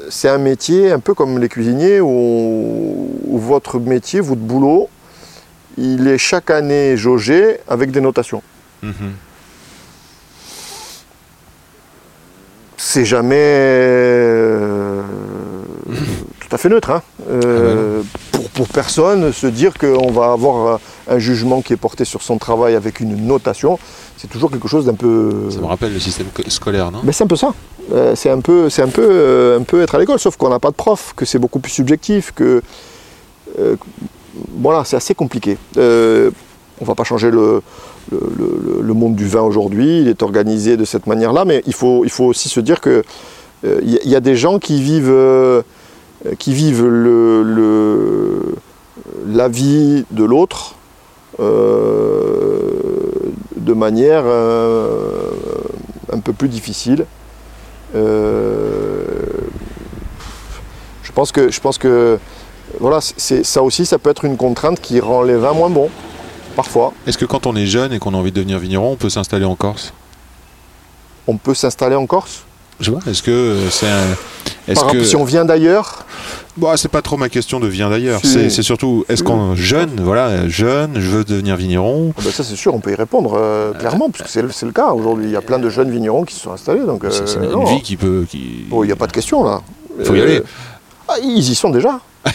[0.10, 4.90] c'est un métier un peu comme les cuisiniers où, où votre métier, votre boulot,
[5.78, 8.42] il est chaque année jaugé avec des notations.
[8.84, 8.94] Mhm.
[12.78, 15.02] C'est jamais euh,
[16.40, 16.90] tout à fait neutre.
[16.92, 17.02] hein.
[17.30, 18.02] Euh,
[18.32, 22.38] pour, pour personne, se dire qu'on va avoir un jugement qui est porté sur son
[22.38, 23.80] travail avec une notation,
[24.18, 25.50] c'est toujours quelque chose d'un peu.
[25.50, 27.00] Ça me rappelle le système co- scolaire, non?
[27.04, 27.54] Mais c'est un peu ça.
[27.94, 30.60] Euh, c'est un peu, c'est un peu, un peu être à l'école, sauf qu'on n'a
[30.60, 32.62] pas de prof, que c'est beaucoup plus subjectif, que
[34.58, 35.58] voilà, c'est assez compliqué.
[35.78, 37.62] On va pas changer le,
[38.82, 40.02] le, monde du vin aujourd'hui.
[40.02, 43.04] Il est organisé de cette manière-là, mais il faut, il faut aussi se dire que
[43.66, 45.62] euh, il y, a- il y a des gens qui vivent, euh,
[46.40, 48.56] qui vivent le,
[49.28, 50.76] la vie de l'autre
[51.40, 52.70] euh,
[53.58, 55.32] de manière euh,
[56.12, 57.06] un peu plus difficile.
[57.96, 59.04] Euh,
[61.04, 62.18] je pense que, je pense que
[62.80, 65.90] voilà, ça aussi, ça peut être une contrainte qui rend les vins moins bons,
[66.56, 66.94] parfois.
[67.08, 69.10] Est-ce que quand on est jeune et qu'on a envie de devenir vigneron, on peut
[69.10, 69.94] s'installer en Corse?
[71.28, 72.44] On peut s'installer en Corse?
[72.80, 73.00] Je vois.
[73.08, 74.74] Est-ce que euh, c'est un.
[74.74, 74.98] Par que.
[74.98, 76.06] exemple, si on vient d'ailleurs,
[76.58, 78.20] Bah, c'est pas trop ma question de vient d'ailleurs.
[78.24, 82.14] C'est, surtout, est-ce qu'on jeune, voilà, jeune, je veux devenir vigneron?
[82.18, 84.66] ah ben ça c'est sûr, on peut y répondre euh, clairement, puisque c'est, le- c'est
[84.66, 85.26] le cas aujourd'hui.
[85.28, 86.82] Il y a plein de jeunes vignerons qui se sont installés.
[86.86, 87.64] Donc, c'est, c'est euh, une non.
[87.66, 88.26] vie qui peut.
[88.30, 88.66] Qui...
[88.72, 89.62] Oh, il n'y a pas de question là.
[90.04, 90.42] Faut y aller.
[91.08, 92.00] ah, ils y sont déjà.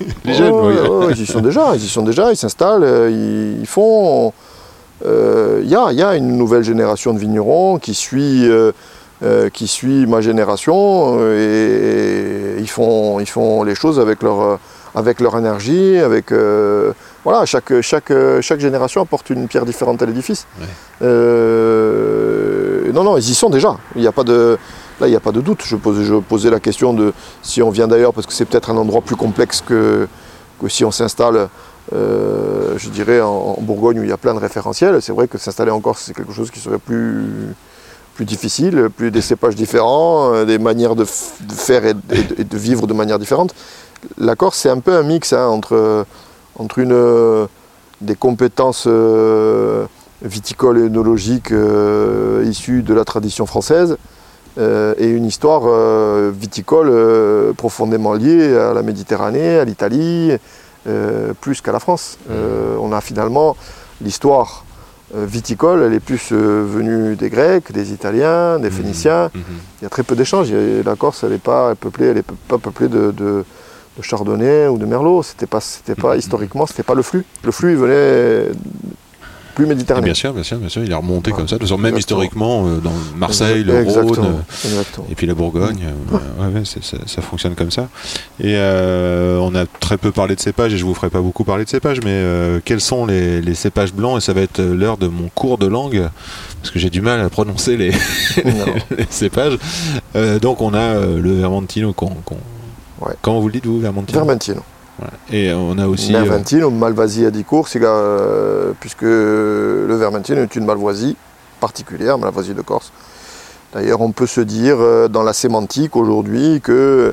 [0.24, 1.12] Les jeunes, Oh, oui.
[1.16, 4.32] ils y sont déjà, ils y sont déjà, ils s'installent, euh, ils, ils font.
[5.06, 8.72] euh, Il y, a, y a une nouvelle génération de vignerons qui suit, euh,
[9.22, 14.58] euh, qui suit ma génération et, ils, font, ils font les choses avec leur,
[14.94, 16.32] avec leur énergie, avec.
[17.24, 20.46] voilà, chaque, chaque, chaque génération apporte une pierre différente à l'édifice.
[20.60, 20.66] Ouais.
[22.92, 23.76] Non, non, ils y sont déjà.
[23.96, 24.56] Il n'y a pas de.
[25.00, 25.62] Là, il n'y a pas de doute.
[25.64, 29.00] Je posais, la question de si on vient d'ailleurs, parce que c'est peut-être un endroit
[29.00, 30.08] plus complexe que,
[30.68, 31.48] si on s'installe.
[31.94, 35.00] Euh, je dirais, en, Bourgogne où il y a plein de référentiels.
[35.00, 37.54] C'est vrai que s'installer en Corse, c'est quelque chose qui serait plus,
[38.20, 43.18] difficile, plus des cépages différents, euh, des manières de, faire et, de- vivre de manière
[43.18, 43.54] différente.
[44.18, 46.04] La Corse, c'est un peu un mix hein, entre,
[48.00, 49.86] des compétences euh,
[50.20, 51.54] viticoles et œnologiques
[52.44, 53.96] issues de la tradition française
[54.58, 60.32] euh, et une histoire euh, viticole euh, profondément liée à la Méditerranée, à l'Italie,
[61.42, 62.16] plus qu'à la France.
[62.30, 63.56] Euh, on a finalement
[64.00, 64.64] l'histoire
[65.14, 68.74] viticole, elle est plus venue des Grecs, des Italiens, des Mhm.
[68.76, 69.30] Phéniciens.
[69.34, 69.42] Mhm.
[69.80, 70.50] Il y a très peu d'échanges.
[70.84, 73.44] La Corse, elle n'est pas peuplée, elle est pas peuplée de, de-
[73.98, 75.22] de Chardonnay ou de Merlot.
[75.22, 77.24] C'était pas, c'était pas historiquement, c'était pas le flux.
[77.44, 78.50] Le flux, il venait
[79.58, 80.04] plus Et méditerranéen.
[80.04, 81.56] bien sûr, bien sûr, bien sûr, il est remonté comme ça.
[81.56, 82.22] De toute façon, même exactement.
[82.22, 85.06] historiquement, euh, dans Marseille, le Exactement, Rhône, exactement.
[85.10, 86.14] Et puis la Bourgogne, euh,
[86.48, 87.88] ouais, ouais, c'est- ça, ça fonctionne comme ça.
[88.40, 91.42] Et euh, on a très peu parlé de cépages, et je vous ferai pas beaucoup
[91.42, 94.18] parler de cépages, mais euh, quels sont les, les cépages blancs?
[94.18, 96.08] Et ça va être euh, l'heure de mon cours de langue,
[96.62, 97.90] parce que j'ai du mal à prononcer les,
[99.10, 99.58] cépages.
[100.16, 101.92] Euh, donc on a euh, le Vermentino.
[101.92, 102.36] qu'on qu'on-
[103.00, 103.12] Ouais.
[103.22, 104.18] Comment vous le dites, vous, Vermentino?
[104.18, 104.60] Vermentino.
[105.32, 106.14] Et on a aussi...
[106.14, 111.16] euh, Vermentino, Malvasie à Dicours, c'est, euh, puisque le Vermentino est une Malvoisie
[111.60, 112.92] particulière, Malvasie de Corse.
[113.74, 117.12] D'ailleurs, on peut se dire euh, dans la sémantique aujourd'hui que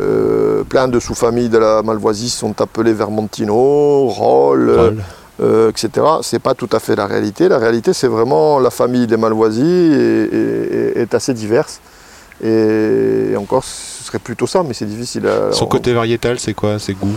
[0.00, 4.90] euh, plein de sous-familles de la Malvoisie sont appelées Vermentino, Roll, euh,
[5.40, 6.06] euh, etc.
[6.22, 7.48] C'est pas tout à fait la réalité.
[7.48, 9.62] La réalité, c'est vraiment la famille des Malvoisies
[9.94, 11.80] est, est- est assez diverse.
[12.44, 15.52] Et en Corse, serait plutôt ça, mais c'est difficile à.
[15.52, 17.16] Son on- côté variétal, c'est quoi Ses goûts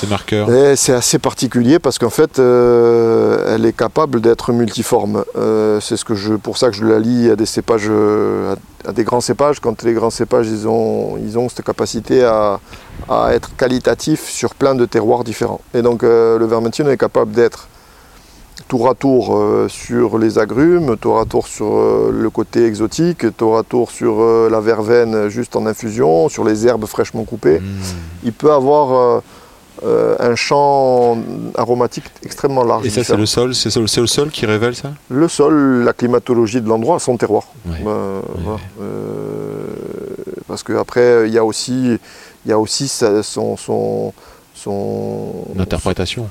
[0.00, 5.24] Ses marqueurs et c'est assez particulier parce qu'en fait, euh, elle est capable d'être multiforme.
[5.36, 8.88] Euh, c'est ce que je, pour ça que je la lie à des cépages, à,
[8.88, 9.60] à des grands cépages.
[9.60, 12.58] Quand les grands cépages, ils ont, ils ont cette capacité à,
[13.08, 15.60] à être qualitatifs sur plein de terroirs différents.
[15.74, 17.68] Et donc, euh, le Vermentino est capable d'être
[18.68, 23.36] tour à tour euh, sur les agrumes, tour à tour sur euh, le côté exotique,
[23.36, 27.60] tour à tour sur euh, la verveine juste en infusion, sur les herbes fraîchement coupées
[27.60, 27.66] Mmh.
[28.24, 29.22] il peut avoir
[29.82, 31.18] un champ
[31.56, 32.86] aromatique extrêmement large.
[32.86, 34.92] Et ça, c'est le sol C'est le sol qui révèle ça?
[35.10, 37.44] Le sol, la climatologie de l'endroit, son terroir.
[37.66, 37.84] Ouais.
[40.48, 41.98] Parce qu'après, il y a aussi,
[42.44, 44.12] il y a aussi sa- son, son,
[44.54, 46.28] son- L'interprétation.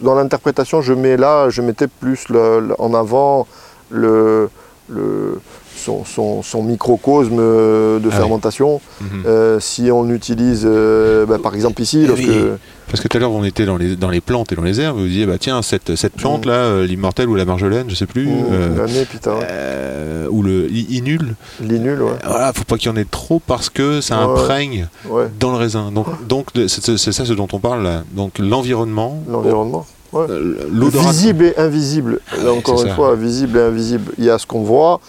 [0.00, 3.46] Dans l'interprétation, je mets là, je mettais plus le- le- en avant
[3.90, 4.48] le,
[4.88, 5.40] le-
[5.76, 8.10] son, son- son microcosme de Ah oui.
[8.10, 8.80] fermentation.
[9.00, 9.22] Mhm.
[9.26, 12.44] Euh, si on utilise, euh, bah, par exemple ici, Eh lorsque, oui.
[12.88, 14.80] Parce que tout à l'heure, on était dans les, dans les plantes et dans les
[14.80, 18.06] herbes, vous disiez, bah tiens, cette, cette plante-là, euh, l'immortelle ou la marjolaine, je sais
[18.06, 19.46] plus, Mmh, euh, l'année, putain, ouais.
[19.50, 22.12] euh, ou le inul, l'inul, ouais.
[22.24, 24.32] voilà, faut pas qu'il y en ait trop parce que ça Ouais.
[24.40, 25.26] imprègne ouais.
[25.40, 25.90] dans le raisin.
[25.90, 28.04] Donc, donc c'est ça ce dont on parle là.
[28.12, 29.84] Donc l'environnement, L'environnement.
[30.14, 30.54] euh.
[30.80, 32.20] Visible et invisible.
[32.42, 32.94] Là, encore une ça.
[32.94, 34.12] fois, visible et invisible.
[34.18, 35.00] Il y a ce qu'on voit,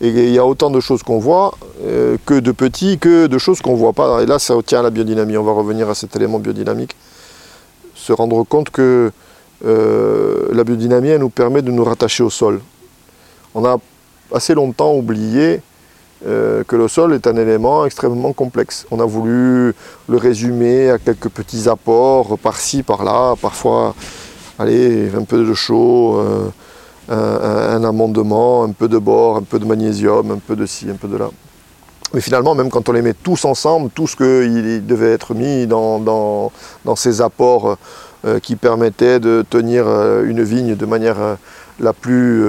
[0.00, 1.54] et il y a autant de choses qu'on voit
[1.84, 4.22] euh, que de petits, que de choses qu'on ne voit pas.
[4.22, 5.36] Et là, ça tient à la biodynamie.
[5.36, 6.96] On va revenir à cet élément biodynamique.
[8.00, 9.12] Se rendre compte que
[9.66, 12.60] euh, la biodynamie, elle nous permet de nous rattacher au sol.
[13.54, 13.76] On a
[14.32, 15.60] assez longtemps oublié
[16.26, 18.86] euh, que le sol est un élément extrêmement complexe.
[18.90, 19.74] On a voulu
[20.08, 23.94] le résumer à quelques petits apports par-ci, par-là, parfois
[24.58, 26.48] allez, un peu de chaud, euh,
[27.10, 30.88] un, un amendement, un peu de bord, un peu de magnésium, un peu de ci,
[30.88, 31.28] un peu de là.
[32.14, 35.66] Mais finalement, même quand on les met tous ensemble, tout ce qu'il devait être mis
[35.66, 36.50] dans, dans,
[36.84, 37.76] dans ces apports
[38.24, 41.34] euh, qui permettaient de tenir euh, une vigne de manière euh,
[41.78, 42.44] la plus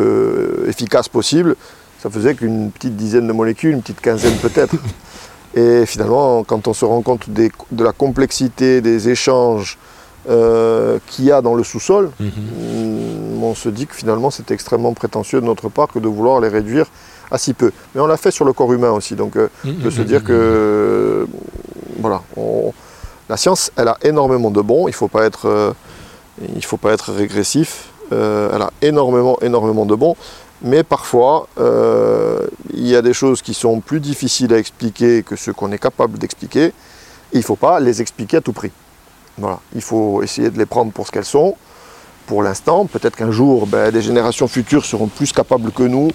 [0.68, 1.56] efficace possible,
[2.02, 4.74] ça faisait qu'une petite dizaine de molécules, une petite quinzaine peut-être.
[5.54, 9.78] Et finalement, quand on se rend compte des- de la complexité des échanges
[10.28, 12.30] qu'il y a dans le sous-sol, Mhm.
[13.44, 16.48] On se dit que finalement c'est extrêmement prétentieux de notre part que de vouloir les
[16.48, 16.86] réduire
[17.32, 17.72] à si peu.
[17.96, 20.34] Mais on l'a fait sur le corps humain aussi, donc euh, de se dire que
[20.34, 21.26] euh,
[22.00, 22.74] voilà, on-
[23.30, 24.88] la science, elle a énormément de bons.
[24.90, 25.72] Il faut pas être, euh,
[26.56, 27.86] il faut pas être régressif.
[28.12, 30.16] Euh, elle a énormément, énormément de bons.
[30.64, 35.50] Mais parfois, il y a des choses qui sont plus difficiles à expliquer que ce
[35.50, 36.74] qu'on est capable d'expliquer.
[37.34, 38.72] Il ne faut pas les expliquer à tout prix.
[39.38, 39.60] Voilà.
[39.74, 41.56] Il faut essayer de les prendre pour ce qu'elles sont.
[42.28, 46.10] Pour l'instant, peut-être qu'un jour, ben, des générations futures seront plus capables que nous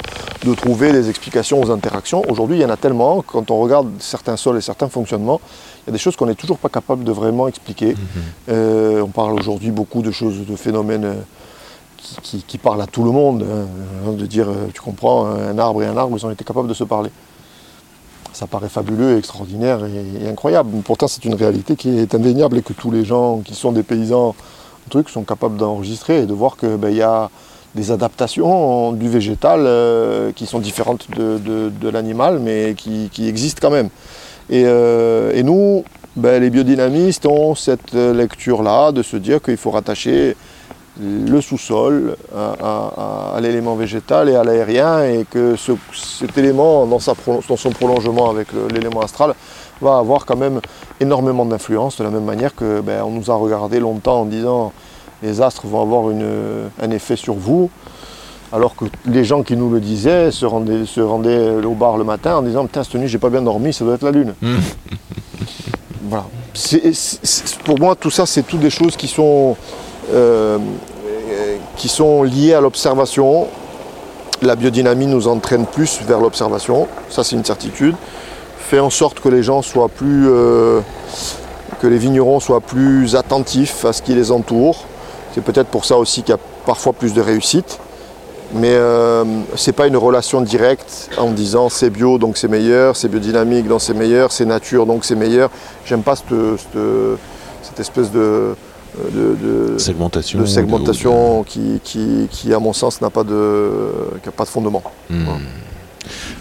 [0.45, 2.23] de trouver des explications aux interactions.
[2.31, 3.23] Aujourd'hui, il y en a tellement.
[3.23, 5.41] Quand on regarde certains sols et certains fonctionnements,
[5.85, 7.89] il y a des choses qu'on n'est toujours pas capable de vraiment expliquer.
[7.95, 7.97] Mhm.
[8.51, 11.15] Euh, on parle aujourd'hui beaucoup de choses, de phénomènes euh,
[11.99, 13.45] qui, qui- qui parlent à tout le monde.
[13.45, 14.13] hein.
[14.13, 16.75] de dire, euh, tu comprends, un arbre et un arbre, ils ont été capables de
[16.75, 17.11] se parler.
[18.33, 20.71] Ça paraît fabuleux, extraordinaire et, et incroyable.
[20.85, 23.83] Pourtant, c'est une réalité qui est indéniable et que tous les gens qui sont des
[23.83, 24.35] paysans
[24.91, 27.30] truc sont capables d'enregistrer et de voir qu'il ben, y a
[27.74, 33.59] des adaptations du végétal euh, qui sont différentes de, de- l'animal, mais qui, qui existent
[33.61, 33.91] quand même.
[34.49, 35.84] Et, euh, et nous,
[36.16, 40.37] ben, les biodynamistes, ont cette lecture-là de se dire qu'il faut rattacher
[40.99, 47.12] le sous-sol à, l'élément végétal et à l'aérien, et que ce- cet élément, dans, sa
[47.49, 49.34] dans son prolongement avec l'élément astral,
[49.81, 50.61] va avoir quand même
[51.01, 54.72] énormément d'influence, de la même manière que ben, on nous a regardé longtemps en disant
[55.22, 57.70] les astres vont avoir une- un effet sur vous,
[58.53, 62.05] alors que les gens qui nous le disaient se rendaient, se rendaient au bar le
[62.05, 64.35] matin en disant Putain, cette nuit, j'ai pas bien dormi, ça doit être la lune.
[66.05, 66.24] voilà.
[66.55, 69.57] C'est- c'est- pour moi, tout ça, c'est toutes des choses qui sont,
[70.12, 70.59] euh,
[71.77, 73.47] qui sont liées à l'observation.
[74.43, 77.97] La biodynamie nous entraîne plus vers l'observation, ça c'est une certitude.
[78.69, 80.27] Fait en sorte que les gens soient plus.
[80.29, 80.81] euh,
[81.81, 84.85] que les vignerons soient plus attentifs à ce qui les entoure.
[85.35, 87.79] C'est peut-être pour ça aussi qu'il y a parfois plus de réussite.
[88.55, 89.25] Mais euh,
[89.57, 93.83] c'est pas une relation directe en disant c'est bio donc c'est meilleur, c'est biodynamique donc
[93.83, 95.51] c'est meilleur, c'est nature donc c'est meilleur.
[95.85, 97.19] J'aime pas cette, cette-
[97.62, 98.55] cette espèce de,
[99.12, 99.37] de,
[99.75, 100.39] de- Segmentation.
[100.41, 103.91] de segmentation qui, qui, qui, à mon sens, n'a pas de,
[104.23, 104.83] qui a pas de fondement.
[105.11, 105.25] Hmm.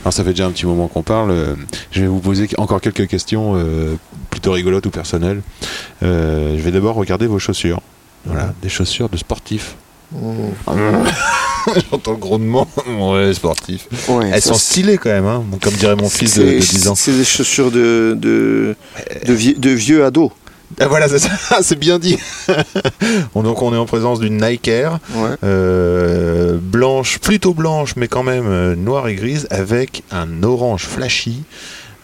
[0.06, 1.32] Alors ça fait déjà un petit moment qu'on parle.
[1.32, 1.56] euh,
[1.92, 3.96] Je vais vous poser encore quelques questions euh,
[4.30, 5.42] plutôt rigolotes ou personnelles.
[6.04, 7.82] Euh, je vais d'abord regarder vos chaussures.
[8.26, 9.76] Voilà, des chaussures de sportifs.
[10.12, 10.50] Mm.
[11.92, 12.68] J'entends le grondement.
[13.00, 13.88] ouais, sportif.
[14.08, 15.44] Ouais, Elles sont stylées quand même, hein.
[15.60, 16.96] Comme dirait mon fils de, de c'est- 10 ans.
[16.96, 18.76] C'est des chaussures de, de,
[19.26, 20.30] de, vie- de vieux ados.
[20.80, 21.30] Ah, voilà, c'est ça,
[21.62, 22.18] c'est bien dit.
[23.36, 25.36] Donc on est en présence d'une Nike Air, Ouais.
[25.44, 31.44] euh, blanche, plutôt blanche, mais quand même euh, noire et grise, avec un orange flashy.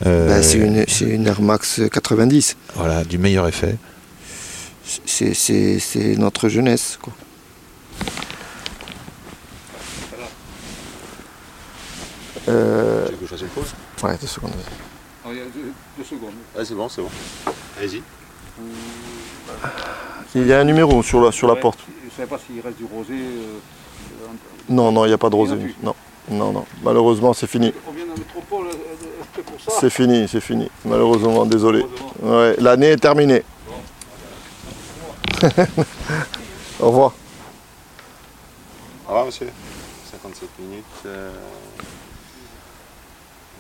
[0.06, 2.56] euh, Ben, c'est une, c'est une Air Max 90.
[2.76, 3.78] Voilà, du meilleur effet.
[5.06, 6.98] C'est, c'est, c'est notre jeunesse.
[7.02, 7.14] Quoi.
[12.48, 13.74] Euh, que je fasse une pause?
[14.04, 14.52] ouais, deux secondes.
[15.28, 16.34] il y a deux, deux secondes.
[16.58, 17.10] Ouais, c'est bon, c'est bon.
[17.80, 18.02] Allez-y.
[20.36, 21.60] Il y a un numéro sur la, sur la Ouais.
[21.60, 21.80] porte.
[22.02, 23.14] Je ne savais pas s'il reste du rosé.
[23.14, 23.58] euh,
[24.70, 25.56] Non, non, il n'y a pas de rosé.
[25.84, 25.96] Non,
[26.30, 26.66] non, non.
[26.84, 27.74] Malheureusement, c'est fini.
[27.88, 29.72] On vient de la métropole, euh, euh, c'est pour ça.
[29.80, 30.70] C'est fini, c'est fini.
[30.86, 31.86] Malheureusement, désolé.
[32.22, 33.44] Ouais, l'année est terminée.
[36.80, 37.14] Au revoir.
[39.06, 39.50] Au revoir, monsieur.
[40.12, 40.86] 57 minutes.
[41.06, 41.32] euh,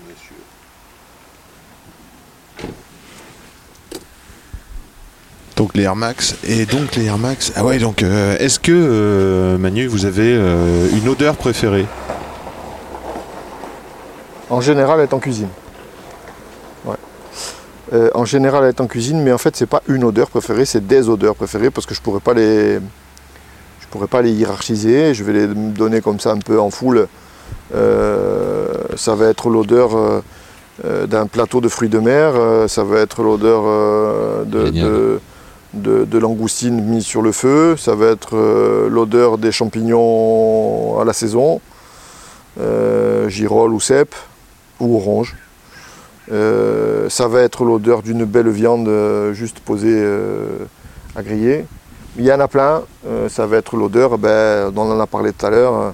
[0.09, 0.35] Monsieur.
[5.72, 6.36] Donc les Air Max.
[6.45, 7.53] Et donc les Air Max.
[7.55, 11.86] Ah ouais, donc euh, est-ce que, euh, Manu, vous avez euh, une odeur préférée?
[14.49, 15.47] En général, elle est en cuisine.
[16.84, 16.97] Ouais.
[17.93, 20.65] Euh, en général, elle est en cuisine, mais en fait, c'est pas une odeur préférée,
[20.65, 25.13] c'est des odeurs préférées parce que je pourrais pas les, je pourrais pas les hiérarchiser.
[25.13, 27.07] Je vais les donner comme ça un peu en foule.
[27.74, 29.91] Euh, ça va être l'odeur
[30.84, 32.34] d'un plateau de fruits de mer.
[32.67, 33.63] ça va être l'odeur
[34.45, 35.22] de,
[35.74, 37.76] de- de langoustine mise sur le feu.
[37.78, 41.61] Ça va être euh, l'odeur des champignons à la saison.
[42.59, 44.13] Euh, girolles ou cèpe
[44.80, 45.36] ou orange.
[46.32, 50.05] Euh, ça va être l'odeur d'une belle viande euh, juste posée
[51.15, 51.65] à griller.
[52.17, 52.82] Il y en a plein.
[53.30, 55.91] Ça va être l'odeur, ben, on en a parlé tout à l'heure, euh,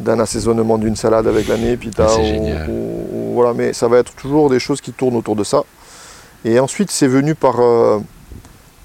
[0.00, 2.06] d'un assaisonnement d'une salade avec la népita.
[2.08, 5.36] Ah, ou- ou- ou voilà, mais ça va être toujours des choses qui tournent autour
[5.36, 5.62] de ça.
[6.44, 7.60] Et ensuite, c'est venu par,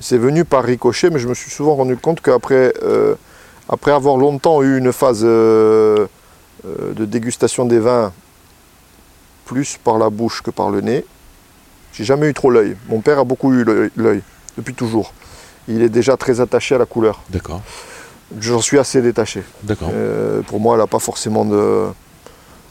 [0.04, 3.16] c'est venu par ricochet, mais je me suis souvent rendu compte qu'après euh,
[3.70, 6.06] après avoir longtemps eu une phase euh,
[6.66, 8.12] euh, de dégustation des vins
[9.46, 11.06] plus par la bouche que par le nez.
[11.94, 12.76] J'ai jamais eu trop l'œil.
[12.90, 14.22] Mon père a beaucoup eu l'œil- l'œil,
[14.58, 15.14] depuis toujours.
[15.70, 17.22] Il est déjà très attaché à la couleur.
[17.30, 17.62] D'accord.
[18.40, 19.44] J'en suis assez détaché.
[19.64, 19.90] D'accord.
[19.94, 21.86] Euh, pour moi, elle n'a pas forcément de,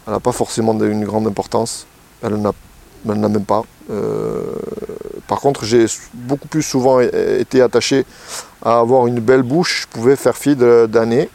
[0.06, 1.86] elle n'a pas forcément de- une grande importance.
[2.22, 2.52] Elle n'a,
[3.06, 3.62] elle n'en a même pas.
[3.90, 4.42] Euh,
[5.28, 8.04] par contre, j'ai beaucoup plus souvent été attaché
[8.64, 9.82] à avoir une belle bouche.
[9.82, 11.28] Je pouvais faire fi d'un nez.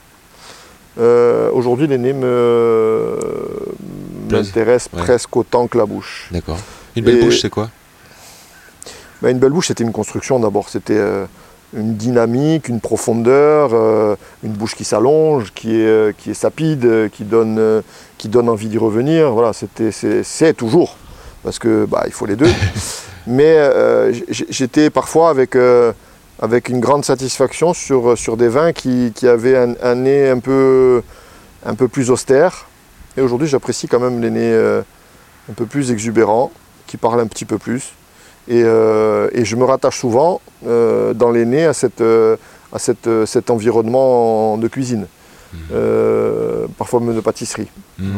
[0.99, 2.13] Euh, aujourd'hui, les nez
[4.29, 5.03] m'intéressent Ouais.
[5.03, 6.29] presque autant que la bouche.
[6.31, 6.57] D'accord.
[6.95, 7.69] Une belle Et- bouche, c'est quoi?
[9.21, 10.69] Ben, une belle bouche, c'était une construction d'abord.
[10.69, 11.25] C'était euh,
[11.73, 17.23] une dynamique, une profondeur, euh, une bouche qui s'allonge, qui est, qui est sapide, qui
[17.23, 17.81] donne,
[18.17, 19.31] qui donne envie d'y revenir.
[19.31, 20.95] Voilà, c'est toujours,
[21.47, 22.51] parce que bah, il faut les deux.
[23.25, 25.93] Mais euh, j'étais parfois avec, euh,
[26.41, 30.39] avec une grande satisfaction sur, sur des vins qui, qui avaient un, un nez un
[30.39, 31.01] peu,
[31.65, 32.67] un peu plus austère.
[33.15, 34.81] Et aujourd'hui, j'apprécie quand même les nez euh,
[35.49, 36.51] un peu plus exubérants,
[36.85, 37.93] qui parlent un petit peu plus.
[38.49, 42.35] Et, euh, et je me rattache souvent euh, dans les nez à cette, euh,
[42.73, 45.07] à cette, euh, cet environnement de cuisine.
[45.71, 47.69] Euh, parfois même de pâtisserie.
[47.97, 48.11] Hmm.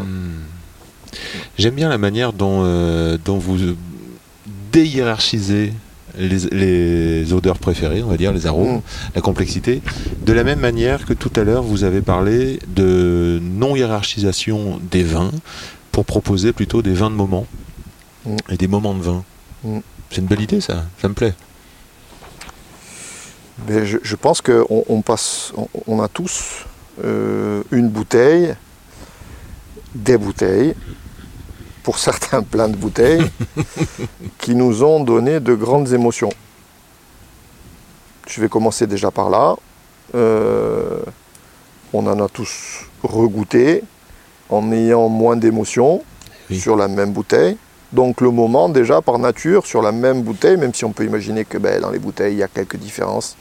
[1.57, 3.57] J'aime bien la manière dont, euh, dont vous
[4.71, 5.73] déhiérarchisez
[6.17, 8.81] les, les odeurs préférées, on va dire, les arômes, Mm.
[9.15, 9.81] la complexité.
[10.25, 15.31] De la même manière que tout à l'heure, vous avez parlé de non-hiérarchisation des vins
[15.91, 17.45] pour proposer plutôt des vins de moment
[18.25, 18.35] Mm.
[18.49, 19.23] et des moments de vin.
[19.63, 19.79] Mm.
[20.09, 20.85] C'est une belle idée, ça.
[21.01, 21.33] Ça me plaît.
[23.67, 26.65] Mais je, je pense qu'on on passe, on, on a tous
[27.03, 28.55] euh, une bouteille,
[29.95, 30.75] des bouteilles,
[31.89, 33.31] pour certains plein de bouteilles,
[34.37, 36.29] qui nous ont donné de grandes émotions.
[38.27, 39.55] Je vais commencer déjà par là.
[40.13, 40.99] Euh,
[41.91, 43.81] on en a tous regoûté
[44.49, 46.03] en ayant moins d'émotions
[46.51, 46.59] Oui.
[46.59, 47.57] sur la même bouteille.
[47.91, 51.43] Donc le moment déjà par nature sur la même bouteille, même si on peut imaginer
[51.43, 53.35] que ben, dans les bouteilles il y a quelques différences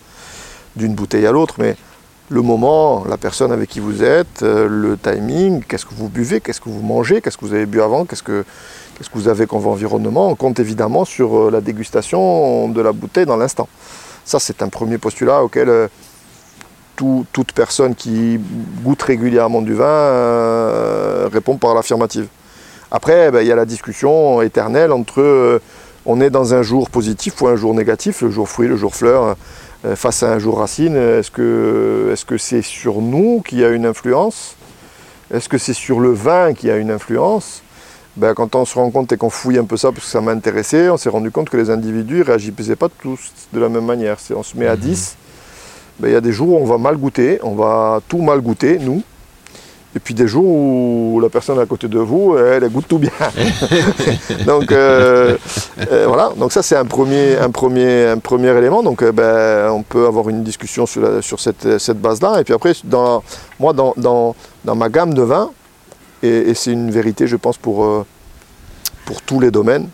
[0.75, 1.77] d'une bouteille à l'autre, mais
[2.31, 6.41] le moment, la personne avec qui vous êtes, euh, le timing, qu'est-ce que vous buvez,
[6.41, 8.45] qu'est-ce que vous mangez, qu'est-ce que vous avez bu avant, qu'est-ce que,
[8.97, 12.93] qu'est-ce que vous avez comme environnement, on compte évidemment sur euh, la dégustation de la
[12.93, 13.69] bouteille dans l'instant.
[14.27, 15.89] Ça c'est un premier postulat auquel euh,
[16.97, 18.39] tout- toute personne qui
[18.85, 22.27] goûte régulièrement du vin répond par l'affirmative.
[22.91, 25.61] Après, ben, il y a la discussion éternelle entre
[26.07, 28.95] on est dans un jour positif ou un jour négatif, le jour fruit, le jour
[28.95, 29.37] fleur,
[29.95, 30.97] face à un jour racine.
[30.97, 34.57] Est-ce que c'est sur nous qu'il y a une influence?
[35.33, 37.63] Est-ce que c'est sur le vin qui a une influence?
[38.17, 40.21] Ben, Quand on se rend compte et qu'on fouille un peu ça, parce que ça
[40.21, 43.69] m'a intéressé, on s'est rendu compte que les individus ne réagissaient pas tous de la
[43.69, 44.19] même manière.
[44.19, 45.17] C'est- On se met à 10,
[46.01, 48.41] ben, il y a des jours où on va mal goûter, on va tout mal
[48.41, 49.03] goûter, nous.
[49.97, 52.99] Et puis des jours où la personne à côté de vous, elle, elle goûte tout
[52.99, 53.11] bien.
[54.47, 55.37] donc euh,
[55.91, 58.83] euh, voilà, donc ça c'est un premier, un, premier, un premier élément.
[58.83, 62.41] Donc euh, ben, on peut avoir une discussion sur, la- sur cette, cette base-là.
[62.41, 63.23] Et puis après, dans,
[63.59, 65.51] moi dans, dans, dans ma gamme de vins,
[66.23, 68.05] et, et c'est une vérité je pense pour,
[69.07, 69.89] pour tous les domaines,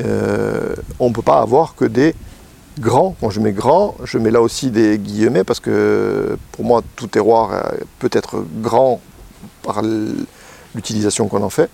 [0.00, 2.14] on ne peut pas avoir que des
[2.78, 3.16] grands.
[3.20, 7.06] Quand je mets grand, je mets là aussi des guillemets parce que pour moi tout
[7.06, 7.60] terroir euh,
[7.98, 9.00] peut être grand
[9.62, 9.82] par
[10.74, 11.70] l'utilisation qu'on en fait.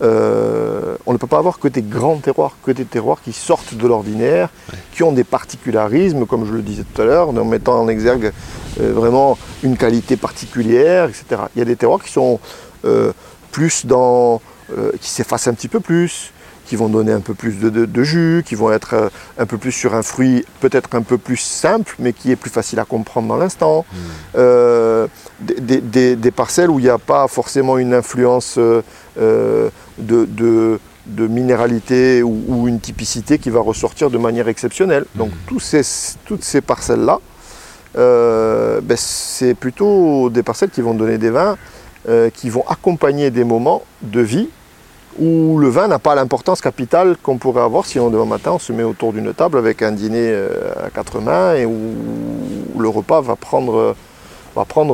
[0.00, 3.74] Euh, on ne peut pas avoir que des grands terroirs, que des terroirs qui sortent
[3.74, 4.48] de l'ordinaire,
[4.92, 8.32] qui ont des particularismes, comme je le disais tout à l'heure, en mettant en exergue
[8.80, 11.42] euh, vraiment une qualité particulière, etc.
[11.54, 12.40] Il y a des terroirs qui sont
[12.84, 13.12] euh,
[13.52, 14.40] plus dans,
[15.00, 16.31] qui s'effacent un petit peu plus,
[16.72, 19.08] qui vont donner un peu plus de, de- de jus, qui vont être euh,
[19.38, 22.48] un peu plus sur un fruit peut-être un peu plus simple, mais qui est plus
[22.48, 23.84] facile à comprendre dans l'instant.
[24.36, 25.06] Euh,
[25.40, 28.80] des, des- des- des parcelles où il n'y a pas forcément une influence euh,
[29.98, 35.04] de, de- de minéralité ou, ou une typicité qui va ressortir de manière exceptionnelle.
[35.14, 35.82] Donc tous ces,
[36.24, 37.18] toutes ces parcelles-là,
[37.98, 41.58] euh, ben, c'est plutôt des parcelles qui vont donner des vins
[42.08, 44.48] euh, qui vont accompagner des moments de vie
[45.18, 48.72] où le vin n'a pas l'importance capitale qu'on pourrait avoir si demain matin on se
[48.72, 51.94] met autour d'une table avec un dîner euh, à quatre mains et où
[52.78, 53.94] le repas va prendre,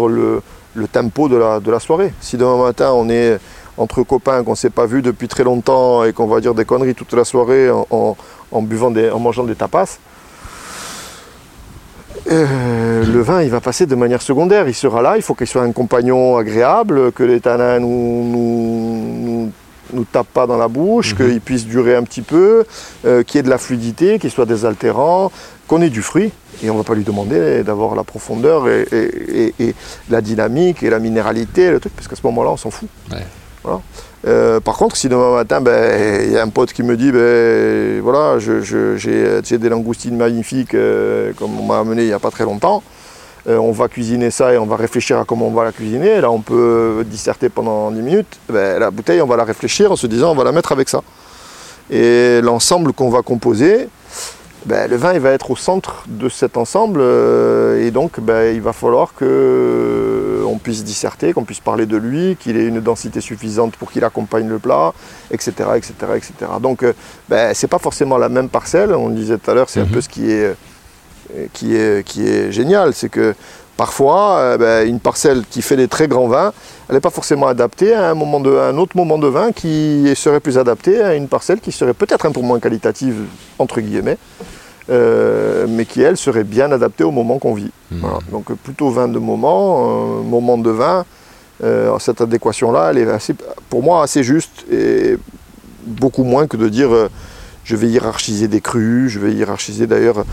[0.09, 0.43] le,
[0.91, 2.13] tempo de la, soirée.
[2.21, 3.39] Si demain matin on est
[3.77, 6.65] entre copains qu'on ne s'est pas vu depuis très longtemps et qu'on va dire des
[6.65, 8.17] conneries toute la soirée en,
[8.63, 9.99] buvant des, en mangeant des tapas,
[12.31, 14.69] euh, le vin, il va passer de manière secondaire.
[14.69, 19.51] Il sera là, il faut qu'il soit un compagnon agréable, que les tanins nous,
[19.93, 22.65] nous tapent pas dans la bouche, qu'il puisse durer un petit peu,
[23.05, 25.31] euh, qu'il y ait de la fluidité, qu'il soit désaltérant,
[25.67, 26.31] qu'on ait du fruit.
[26.63, 29.75] Et on ne va pas lui demander d'avoir la profondeur et, et- et- et
[30.11, 32.89] la dynamique et la minéralité, le truc, parce qu'à ce moment-là, on s'en fout.
[33.13, 33.19] Ouais.
[33.63, 33.81] Voilà.
[34.27, 37.13] Euh, par contre, si demain matin, ben, il y a un pote qui me dit,
[37.13, 42.19] ben, voilà, j'ai j'ai des langoustines magnifiques, euh, comme on m'a amené il n'y a
[42.19, 42.98] pas très longtemps, euh,
[43.49, 46.21] on va cuisiner ça et on va réfléchir à comment on va la cuisiner.
[46.21, 48.39] Là, on peut disserter pendant 10 minutes.
[48.49, 50.89] Ben, la bouteille, on va la réfléchir en se disant, on va la mettre avec
[50.89, 51.03] ça.
[51.91, 53.89] Et l'ensemble qu'on va composer,
[54.67, 58.55] ben, le vin il va être au centre de cet ensemble euh, et donc ben,
[58.55, 63.21] il va falloir qu'on puisse disserter, qu'on puisse parler de lui, qu'il ait une densité
[63.21, 64.93] suffisante pour qu'il accompagne le plat,
[65.31, 65.53] etc.
[65.77, 66.33] etc., etc.
[66.61, 66.93] Donc euh,
[67.29, 69.87] ben, c'est pas forcément la même parcelle, on le disait tout à l'heure, c'est un
[69.87, 70.55] peu ce qui est, euh,
[71.53, 73.35] qui est, qui est génial, c'est que
[73.77, 76.53] parfois euh, ben, une parcelle qui fait des très grands vins,
[76.89, 79.53] elle n'est pas forcément adaptée à un, moment de, à un autre moment de vin
[79.53, 83.17] qui serait plus adapté à une parcelle qui serait peut-être un peu moins qualitative,
[83.59, 84.19] entre guillemets,
[84.91, 87.71] euh, mais qui, elle, serait bien adaptée au moment qu'on vit.
[87.91, 88.19] Voilà.
[88.33, 91.05] Donc euh, plutôt vin de moment, euh, moment de vin,
[91.63, 93.35] euh, cette adéquation-là, elle est assez,
[93.69, 95.17] pour moi assez juste et
[95.85, 97.09] beaucoup moins que de dire euh,
[97.65, 100.25] je vais hiérarchiser des crus, je vais hiérarchiser d'ailleurs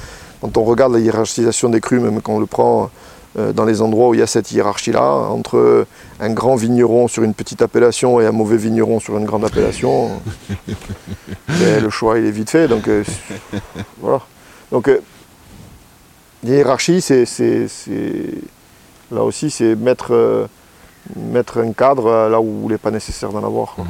[0.41, 2.89] quand on regarde la hiérarchisation des crus, même quand on le prend
[3.37, 5.85] euh, dans les endroits où il y a cette hiérarchie-là, entre
[6.19, 10.11] un grand vigneron sur une petite appellation et un mauvais vigneron sur une grande appellation,
[11.47, 12.67] ben, le choix il est vite fait.
[12.67, 13.03] Donc, euh,
[13.99, 14.21] voilà.
[14.71, 15.01] Donc, euh,
[16.43, 17.25] hiérarchie, c'est,
[19.11, 20.47] là aussi, c'est mettre, euh,
[21.15, 23.75] mettre un cadre là où il n'est pas nécessaire d'en avoir.
[23.75, 23.85] quoi.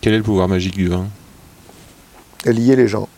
[0.00, 1.06] Quel est le pouvoir magique du vin?
[2.46, 3.08] Lier les gens.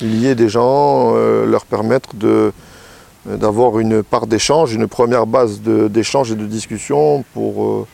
[0.00, 2.52] Lier des gens, euh, leur permettre de,
[3.26, 7.86] d'avoir une part d'échange, une première base de- d'échange et de discussion pour, euh,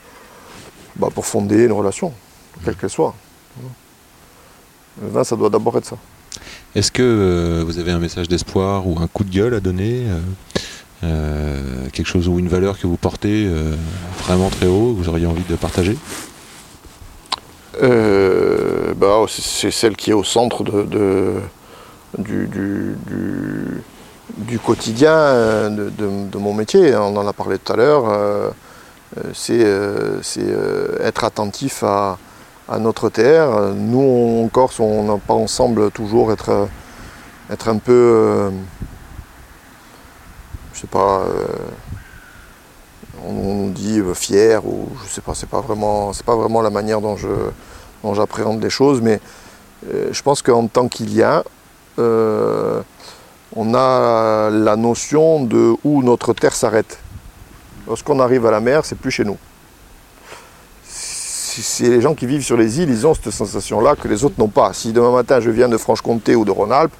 [0.96, 2.12] bah, pour fonder une relation,
[2.64, 3.14] quelle qu'elle soit.
[5.02, 5.96] Le vin, ça doit d'abord être ça.
[6.74, 10.02] Est-ce que euh, vous avez un message d'espoir ou un coup de gueule à donner
[10.06, 10.18] euh,
[11.04, 13.74] euh, Quelque chose ou une valeur que vous portez euh,
[14.24, 15.96] vraiment très haut, que vous auriez envie de partager?
[17.82, 21.40] Euh, bah, c'est- c'est celle qui est au centre de, de-
[22.18, 23.82] du, du- du-
[24.36, 26.94] du quotidien euh, de, mon métier.
[26.96, 28.04] On en a parlé tout à l'heure.
[28.08, 28.50] euh,
[29.50, 30.46] euh, c'est
[31.02, 32.18] être attentif à,
[32.80, 33.72] notre terre.
[33.74, 36.68] Nous, en Corse, on n'a pas ensemble toujours être,
[37.50, 38.50] être un peu,
[40.72, 41.24] je sais pas,
[43.24, 46.62] on, nous dit euh, fier ou je sais pas, c'est pas vraiment, c'est pas vraiment
[46.62, 47.28] la manière dont je,
[48.02, 49.20] dont j'appréhende les choses, mais
[49.86, 51.44] je pense qu'en tant qu'Ilien,
[51.98, 52.82] euh,
[53.56, 56.98] on a la notion de où notre terre s'arrête.
[57.86, 59.36] Lorsqu'on arrive à la mer, c'est plus chez nous.
[60.86, 64.34] C'est les gens qui vivent sur les îles, ils ont cette sensation-là que les autres
[64.38, 64.72] n'ont pas.
[64.72, 66.92] Si demain matin je viens de Franche-Comté ou de Rhône-Alpes,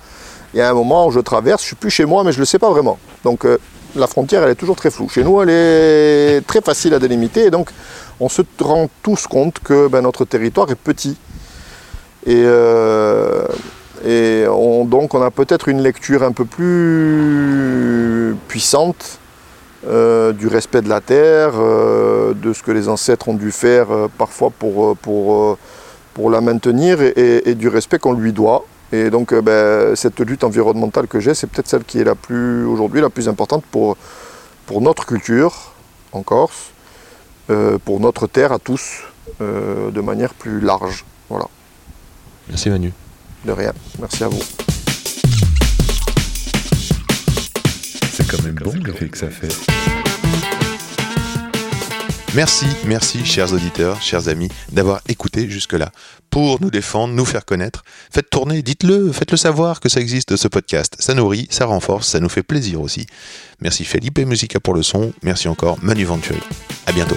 [0.53, 2.37] il y a un moment où je traverse, je suis plus chez moi, mais je
[2.37, 2.99] ne le sais pas vraiment.
[3.25, 3.59] Donc euh,
[3.97, 5.09] la frontière, elle est toujours très floue.
[5.09, 7.71] Chez nous, elle est très facile à délimiter, et donc
[8.21, 11.17] on se rend tous compte que ben, notre territoire est petit.
[12.27, 13.47] Et, euh,
[14.05, 19.19] et on- donc on a peut-être une lecture un peu plus puissante
[19.87, 23.91] euh, du respect de la terre, euh, de ce que les ancêtres ont dû faire
[23.91, 25.59] euh, parfois pour, pour,
[26.15, 28.65] pour la maintenir et, du respect qu'on lui doit.
[28.93, 32.65] Et donc ben, cette lutte environnementale que j'ai, c'est peut-être celle qui est la plus
[32.65, 33.97] aujourd'hui la plus importante pour,
[34.67, 35.73] pour notre culture
[36.13, 36.71] en Corse,
[37.85, 39.03] pour notre terre à tous,
[39.41, 41.05] de manière plus large.
[41.29, 41.47] Voilà,
[42.49, 42.93] Merci Manu.
[43.45, 43.73] De rien.
[43.99, 44.43] Merci à vous.
[48.13, 49.55] C'est quand même bon l'effet que ça fait.
[52.35, 55.93] Merci, merci, chers auditeurs, chers amis, d'avoir écouté jusque-là.
[56.31, 60.49] Pour nous défendre, nous faire connaître, faites tourner, dites-le, faites-le savoir que ça existe ce
[60.49, 60.97] podcast.
[60.99, 63.07] Ça nourrit, ça renforce, ça nous fait plaisir aussi.
[63.61, 66.41] Merci Felipe Musica pour le son, merci encore Manu Venturi.
[66.87, 67.17] À bientôt.